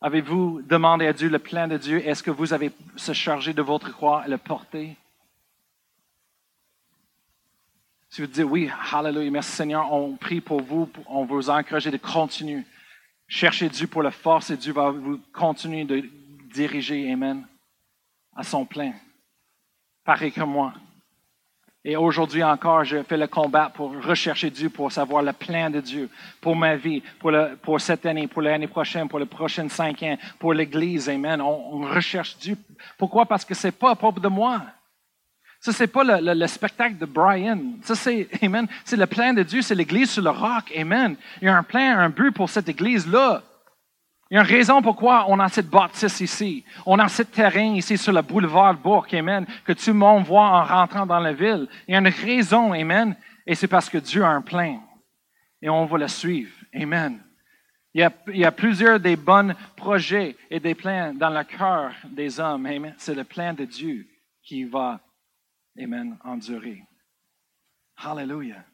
[0.00, 2.06] Avez-vous demandé à Dieu le plan de Dieu?
[2.06, 4.96] Est-ce que vous avez se chargé de votre croix et le porter?
[8.10, 11.96] Si vous dites oui, hallelujah, merci Seigneur, on prie pour vous, on vous encourage de
[11.96, 12.64] continuer.
[13.32, 16.02] Cherchez Dieu pour la force et Dieu va vous continuer de
[16.52, 17.46] diriger, Amen,
[18.34, 18.92] à son plein.
[20.04, 20.74] Pareil que moi.
[21.84, 25.80] Et aujourd'hui encore, je fais le combat pour rechercher Dieu, pour savoir le plein de
[25.80, 26.10] Dieu
[26.40, 30.02] pour ma vie, pour, le, pour cette année, pour l'année prochaine, pour les prochaines cinq
[30.02, 31.08] ans, pour l'Église.
[31.08, 31.40] Amen.
[31.40, 32.58] On, on, recherche Dieu.
[32.98, 33.26] Pourquoi?
[33.26, 34.60] Parce que c'est pas à propos de moi.
[35.60, 37.58] Ça, c'est pas le, le, spectacle de Brian.
[37.82, 38.66] Ça, c'est, Amen.
[38.82, 40.72] C'est le plan de Dieu, c'est l'Église sur le roc.
[40.74, 41.16] Amen.
[41.42, 43.42] Il y a un plan, un but pour cette Église-là.
[44.30, 46.64] Il y a une raison pourquoi on a cette bâtisse ici.
[46.86, 50.46] On a ce terrain ici sur le boulevard Bourg, Amen, que tout le monde voit
[50.46, 51.68] en rentrant dans la ville.
[51.86, 53.14] Il y a une raison, Amen.
[53.46, 54.80] Et c'est parce que Dieu a un plan.
[55.60, 56.52] Et on va le suivre.
[56.74, 57.20] Amen.
[57.92, 61.44] Il y, a, il y a plusieurs des bons projets et des plans dans le
[61.44, 62.64] cœur des hommes.
[62.64, 62.94] Amen.
[62.96, 64.06] C'est le plan de Dieu
[64.42, 65.00] qui va
[65.80, 66.84] Amen, endurer.
[67.96, 68.64] Hallelujah.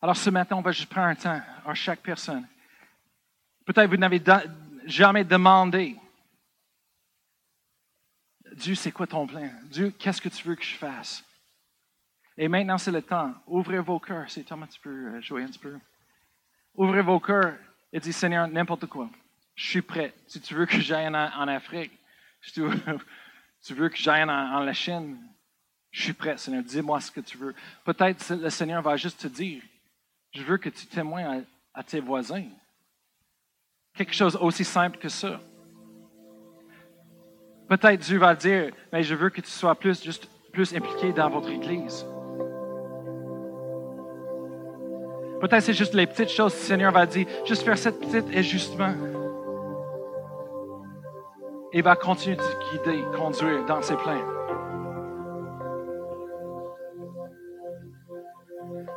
[0.00, 2.46] Alors ce matin, on va juste prendre un temps à chaque personne.
[3.64, 4.22] Peut-être vous n'avez
[4.84, 5.96] jamais demandé.
[8.52, 9.50] Dieu, c'est quoi ton plan?
[9.64, 11.24] Dieu, qu'est-ce que tu veux que je fasse?
[12.38, 13.34] Et maintenant, c'est le temps.
[13.48, 14.30] Ouvrez vos cœurs.
[14.30, 15.76] C'est Thomas, tu peux euh, jouer un petit peu.
[16.74, 17.56] Ouvrez vos cœurs
[17.92, 19.10] et dites, Seigneur, n'importe quoi.
[19.56, 20.14] Je suis prêt.
[20.28, 21.92] Si tu veux que j'aille en, Afrique,
[22.40, 22.60] si tu
[23.74, 25.18] veux, que j'aille en la Chine,
[25.96, 26.62] je suis prêt, Seigneur.
[26.62, 27.54] Dis-moi ce que tu veux.
[27.82, 29.62] Peut-être le Seigneur va juste te dire,
[30.30, 31.42] je veux que tu témoignes
[31.72, 32.44] à, tes voisins.
[33.94, 35.40] Quelque chose aussi simple que ça.
[37.66, 41.30] Peut-être Dieu va dire, mais je veux que tu sois plus, juste plus impliqué dans
[41.30, 42.04] votre Église.
[45.40, 48.36] Peut-être c'est juste les petites choses que le Seigneur va dire, juste faire cette petite
[48.36, 48.94] ajustement.
[51.72, 54.45] Il va continuer de guider, conduire dans ses plans.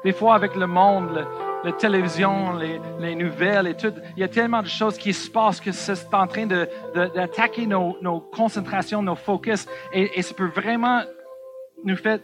[0.04, 1.26] Des fois, avec le monde,
[1.64, 3.92] la télévision, les, les nouvelles et tout.
[4.16, 7.08] Il y a tellement de choses qui se passent que c'est en train de- de-
[7.14, 9.68] d'attaquer nos, nos concentrations, nos focus.
[9.92, 11.02] Et, et ça peut vraiment
[11.84, 12.20] nous faire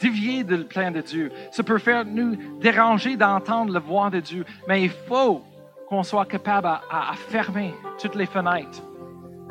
[0.00, 1.32] dévier du plan de Dieu.
[1.50, 4.44] Ça peut faire nous déranger d'entendre la voix de Dieu.
[4.68, 5.42] Mais il faut
[5.88, 8.82] qu'on soit capable à, à- à fermer toutes les fenêtres,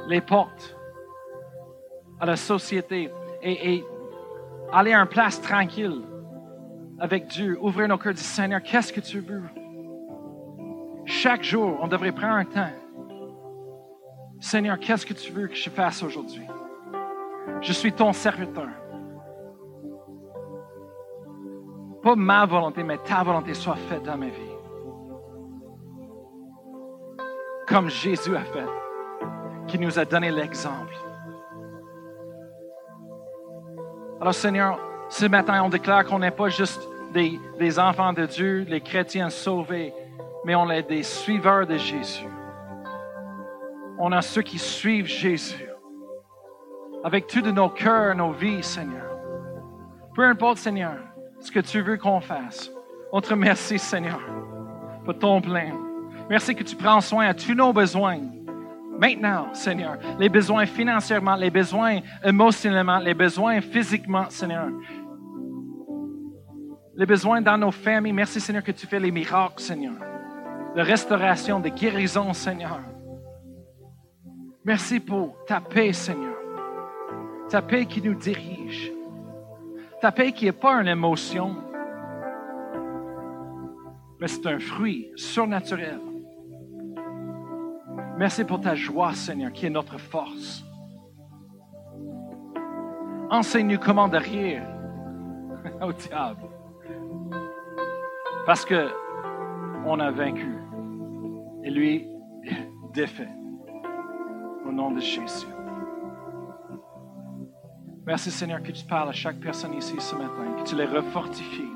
[0.08, 0.78] les portes
[2.22, 3.10] à la société
[3.42, 3.86] et, et
[4.72, 6.02] aller à une place tranquille
[7.04, 9.44] avec Dieu, ouvrir nos cœurs, dire Seigneur, qu'est-ce que tu veux?
[11.04, 12.72] Chaque jour, on devrait prendre un temps.
[14.40, 16.48] Seigneur, qu'est-ce que tu veux que je fasse aujourd'hui?
[17.60, 18.70] Je suis ton serviteur.
[22.02, 24.56] Pas ma volonté, mais ta volonté soit faite dans ma vie.
[27.68, 28.70] Comme Jésus a fait,
[29.68, 30.96] qui nous a donné l'exemple.
[34.22, 34.80] Alors Seigneur,
[35.10, 39.94] ce matin, on déclare qu'on n'est pas juste des, enfants de Dieu, les chrétiens sauvés,
[40.46, 42.28] mais on est des suiveurs de Jésus.
[44.00, 45.70] On a ceux qui suivent Jésus.
[47.04, 49.06] Avec tout de nos cœurs, nos vies, Seigneur.
[50.16, 50.98] Peu importe, Seigneur,
[51.40, 52.72] ce que tu veux qu'on fasse.
[53.12, 54.20] On te remercie, Seigneur,
[55.06, 55.72] pour ton plein.
[56.30, 58.20] Merci que tu prends soin de tous nos besoins.
[58.98, 64.68] Maintenant, Seigneur, les besoins financièrement, les besoins émotionnellement, les besoins physiquement, Seigneur.
[66.96, 68.14] Les besoins dans nos familles.
[68.14, 69.96] Merci, Seigneur, que tu fais les miracles, Seigneur.
[70.76, 72.80] La restauration, des guérisons, Seigneur.
[74.64, 76.38] Merci pour ta paix, Seigneur.
[77.50, 78.92] Ta paix qui nous dirige.
[80.02, 81.56] Ta paix qui n'est pas une émotion,
[84.20, 86.00] mais c'est un fruit surnaturel.
[88.18, 90.64] Merci pour ta joie, Seigneur, qui est notre force.
[93.30, 94.64] Enseigne-nous comment de rire
[95.82, 96.53] au diable.
[98.46, 98.90] Parce que
[99.86, 100.58] on a vaincu.
[101.64, 102.08] Et lui,
[102.94, 103.30] défait.
[104.66, 105.48] Au nom de Jésus.
[108.06, 111.72] Merci Seigneur que tu parles à chaque personne ici ce matin, que tu les refortifies.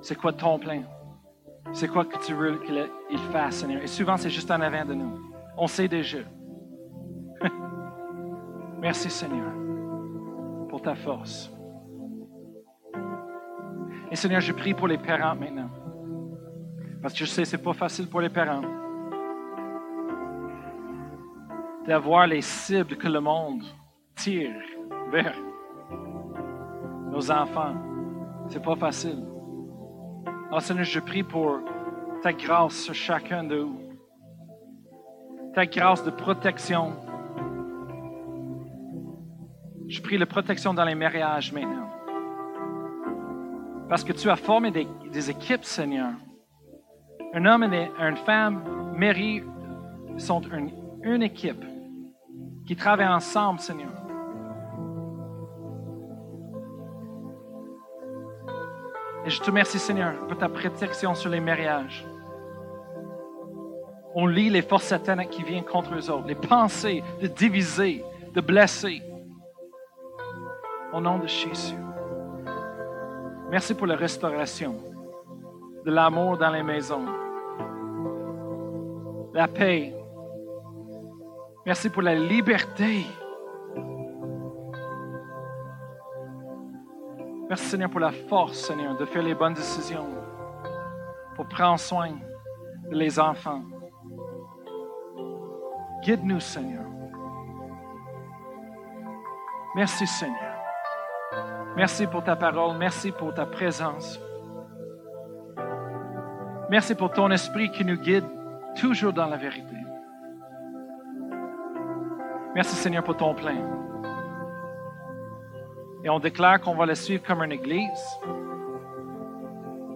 [0.00, 0.82] C'est quoi ton plan?
[1.72, 3.82] C'est quoi que tu veux qu'il fasse, Seigneur?
[3.82, 5.18] Et souvent, c'est juste en avant de nous.
[5.56, 6.18] On sait déjà.
[8.80, 9.52] Merci Seigneur
[10.68, 11.53] pour ta force.
[14.14, 15.68] Et Seigneur, je prie pour les parents maintenant.
[17.02, 18.62] Parce que je sais que ce n'est pas facile pour les parents
[21.84, 23.64] d'avoir les cibles que le monde
[24.14, 24.54] tire
[25.10, 25.34] vers
[27.10, 27.74] nos enfants.
[28.50, 29.26] C'est pas facile.
[30.46, 31.58] Alors Seigneur, je prie pour
[32.22, 33.66] ta grâce sur chacun d'eux.
[35.56, 36.92] Ta grâce de protection.
[39.88, 41.90] Je prie la protection dans les mariages maintenant.
[43.88, 46.12] Parce que tu as formé des, équipes, Seigneur.
[47.34, 49.42] Un homme et une femme, Mary,
[50.16, 50.70] sont une,
[51.02, 51.64] une équipe
[52.66, 53.90] qui travaillent ensemble, Seigneur.
[59.26, 62.06] Et je te remercie, Seigneur, pour ta protection sur les mariages.
[64.14, 68.40] On lit les forces sataniques qui viennent contre eux autres, les pensées de diviser, de
[68.40, 69.02] blesser.
[70.92, 71.74] Au nom de Jésus.
[73.54, 74.74] Merci pour la restauration
[75.84, 77.06] de l'amour dans les maisons,
[79.32, 79.94] la paix.
[81.64, 83.06] Merci pour la liberté.
[87.48, 90.08] Merci Seigneur pour la force, Seigneur, de faire les bonnes décisions,
[91.36, 92.10] pour prendre soin
[92.90, 93.62] de les enfants.
[96.02, 96.86] Guide-nous, Seigneur.
[99.76, 100.53] Merci, Seigneur.
[101.76, 102.76] Merci pour ta parole.
[102.76, 104.20] Merci pour ta présence.
[106.70, 108.24] Merci pour ton esprit qui nous guide
[108.80, 109.76] toujours dans la vérité.
[112.54, 113.56] Merci, Seigneur, pour ton plein.
[116.04, 118.18] Et on déclare qu'on va le suivre comme une église.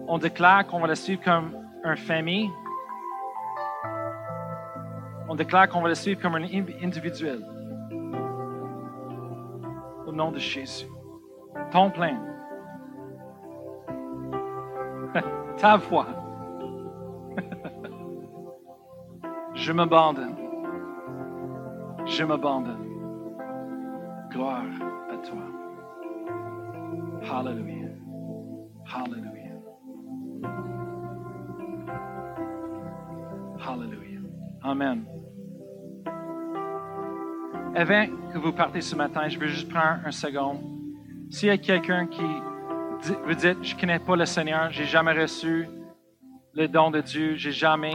[0.07, 2.49] On déclare qu'on va le suivre comme une famille.
[5.29, 7.39] On déclare qu'on va le suivre comme un individuel.
[10.05, 10.87] Au nom de Jésus.
[11.71, 12.19] Ton plein.
[15.57, 16.07] Ta voix.
[19.55, 20.35] Je m'abandonne.
[22.05, 22.85] Je m'abandonne.
[24.31, 24.63] Gloire
[25.11, 25.41] à toi.
[27.21, 27.89] Hallelujah.
[28.85, 29.59] Hallelujah.
[33.59, 34.21] Hallelujah.
[34.63, 35.05] Amen.
[37.75, 40.78] Avant que vous partez ce matin, je veux juste prendre un second.
[41.29, 42.25] S'il y a quelqu'un qui
[43.23, 45.69] vous dites, je ne connais pas le Seigneur, j'ai jamais reçu
[46.55, 47.93] le don de Dieu, j'ai jamais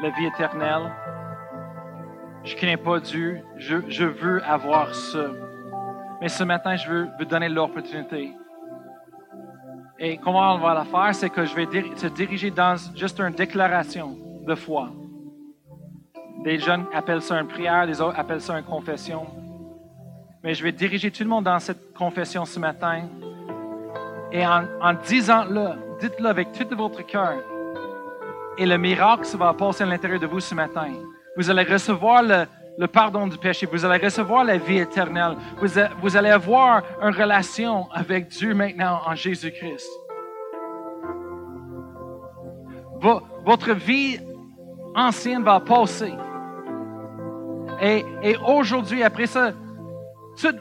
[0.00, 0.92] la vie éternelle.
[2.42, 5.30] Je ne connais pas Dieu, je, je veux avoir ça.
[6.20, 8.32] Mais ce matin, je veux vous donner l'opportunité.
[10.00, 13.34] Et comment on va la faire, c'est que je vais te diriger dans juste une
[13.34, 14.90] déclaration de foi.
[16.42, 19.41] Des jeunes appellent ça une prière, des autres appellent ça une confession.
[20.42, 23.02] Mais je vais diriger tout le monde dans cette confession ce matin.
[24.32, 27.34] Et en, en disant-le, dites-le avec tout votre cœur.
[28.58, 30.88] Et le miracle ça va passer à l'intérieur de vous ce matin.
[31.36, 32.44] Vous allez recevoir le,
[32.76, 33.66] le pardon du péché.
[33.70, 35.36] Vous allez recevoir la vie éternelle.
[35.58, 39.88] Vous, a- vous allez avoir une relation avec Dieu maintenant en Jésus-Christ.
[43.00, 44.18] Vo- votre vie
[44.94, 46.12] ancienne va passer.
[47.80, 49.52] Et, et aujourd'hui, après ça,
[50.40, 50.56] tout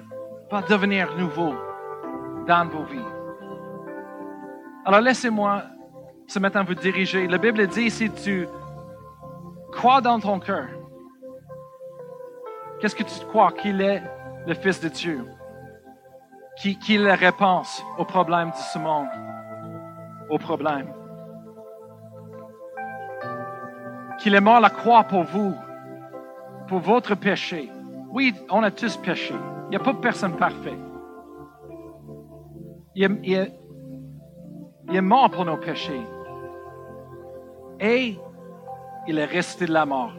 [0.49, 1.53] va devenir nouveau
[2.48, 2.99] dans vos vies.
[4.85, 5.64] Alors laissez-moi
[6.27, 7.27] ce matin vous diriger.
[7.27, 8.48] La Bible dit si tu
[9.72, 10.68] crois dans ton cœur,
[12.80, 14.02] qu'est-ce que tu crois qu'il est
[14.48, 15.26] le Fils de Dieu,
[16.57, 19.07] qui, qui est la réponse aux problèmes de ce monde,
[20.30, 20.91] aux problèmes,
[24.19, 25.56] qu'il est mort à la croix pour vous,
[26.68, 27.72] pour votre péché.
[28.12, 29.34] Oui, on a tous péché.
[29.68, 30.78] Il n'y a pas personne parfait.
[32.96, 33.54] Il est, il est-
[34.90, 36.02] il est mort pour nos péchés.
[37.80, 38.18] Et
[39.08, 40.12] il est resté de la mort.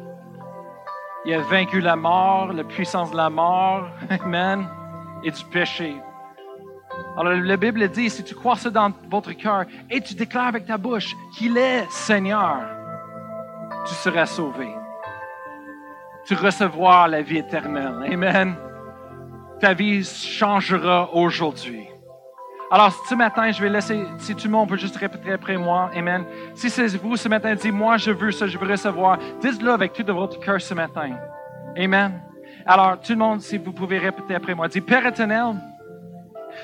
[1.24, 3.84] Il a vaincu la mort, la puissance de la mort,
[4.24, 4.66] Amen,
[5.22, 5.94] et du péché.
[7.16, 10.64] Alors la Bible dit, si tu crois ça dans votre cœur et tu déclares avec
[10.66, 12.56] ta bouche qu'il est Seigneur,
[13.86, 14.68] tu seras sauvé.
[16.24, 18.08] Tu recevras la vie éternelle.
[18.10, 18.54] Amen.
[19.60, 21.88] Ta vie changera aujourd'hui.
[22.70, 25.90] Alors, ce matin, je vais laisser, si tout le monde peut juste répéter après moi,
[25.94, 26.24] Amen.
[26.54, 29.18] Si c'est vous ce matin, dites, moi, je veux ça, je veux recevoir.
[29.40, 31.10] Dites-le avec tout de votre cœur ce matin.
[31.76, 32.20] Amen.
[32.64, 35.56] Alors, tout le monde, si vous pouvez répéter après moi, dites, Père éternel,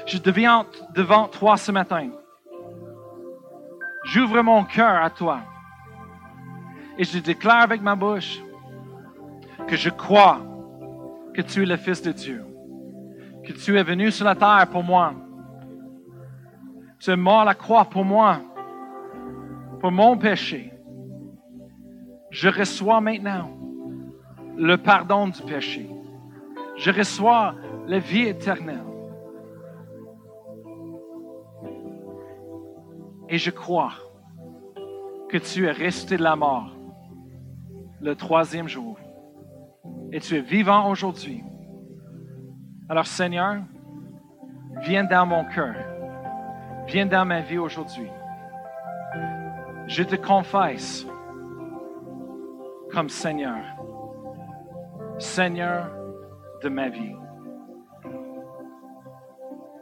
[0.06, 0.64] je deviens
[0.94, 2.08] devant toi ce matin.
[4.04, 5.40] J'ouvre mon cœur à toi.
[6.96, 8.40] Et je déclare avec ma bouche
[9.68, 10.40] que je crois
[11.34, 12.44] que tu es le Fils de Dieu,
[13.44, 15.12] que tu es venu sur la terre pour moi.
[16.98, 18.40] Tu es mort à la croix pour moi,
[19.78, 20.72] pour mon péché.
[22.30, 23.50] Je reçois maintenant
[24.56, 25.88] le pardon du péché.
[26.76, 27.54] Je reçois
[27.86, 28.84] la vie éternelle.
[33.28, 33.92] Et je crois
[35.28, 36.74] que tu es resté de la mort
[38.00, 38.98] le troisième jour.
[40.12, 41.42] Et tu es vivant aujourd'hui.
[42.88, 43.56] Alors Seigneur,
[44.80, 45.74] viens dans mon cœur.
[46.86, 48.08] Viens dans ma vie aujourd'hui.
[49.86, 51.06] Je te confesse
[52.90, 53.58] comme Seigneur.
[55.18, 55.90] Seigneur
[56.62, 57.14] de ma vie.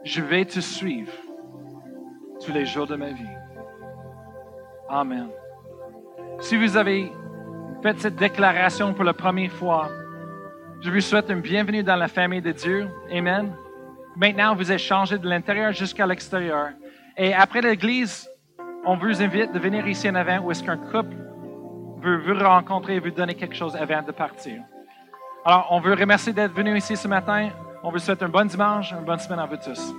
[0.03, 1.11] Je vais te suivre
[2.43, 3.35] tous les jours de ma vie.
[4.89, 5.29] Amen.
[6.39, 7.11] Si vous avez
[7.81, 9.89] fait cette déclaration pour la première fois,
[10.81, 12.87] je vous souhaite une bienvenue dans la famille de Dieu.
[13.11, 13.53] Amen.
[14.15, 16.69] Maintenant, vous êtes changé de l'intérieur jusqu'à l'extérieur.
[17.17, 18.29] Et après l'église,
[18.85, 21.15] on vous invite de venir ici en avant où est-ce qu'un couple
[22.01, 24.61] veut vous rencontrer et vous donner quelque chose avant de partir.
[25.45, 27.49] Alors, on veut remercier d'être venu ici ce matin.
[27.83, 29.93] On vous souhaite un bon dimanche, une bonne semaine à vous tous.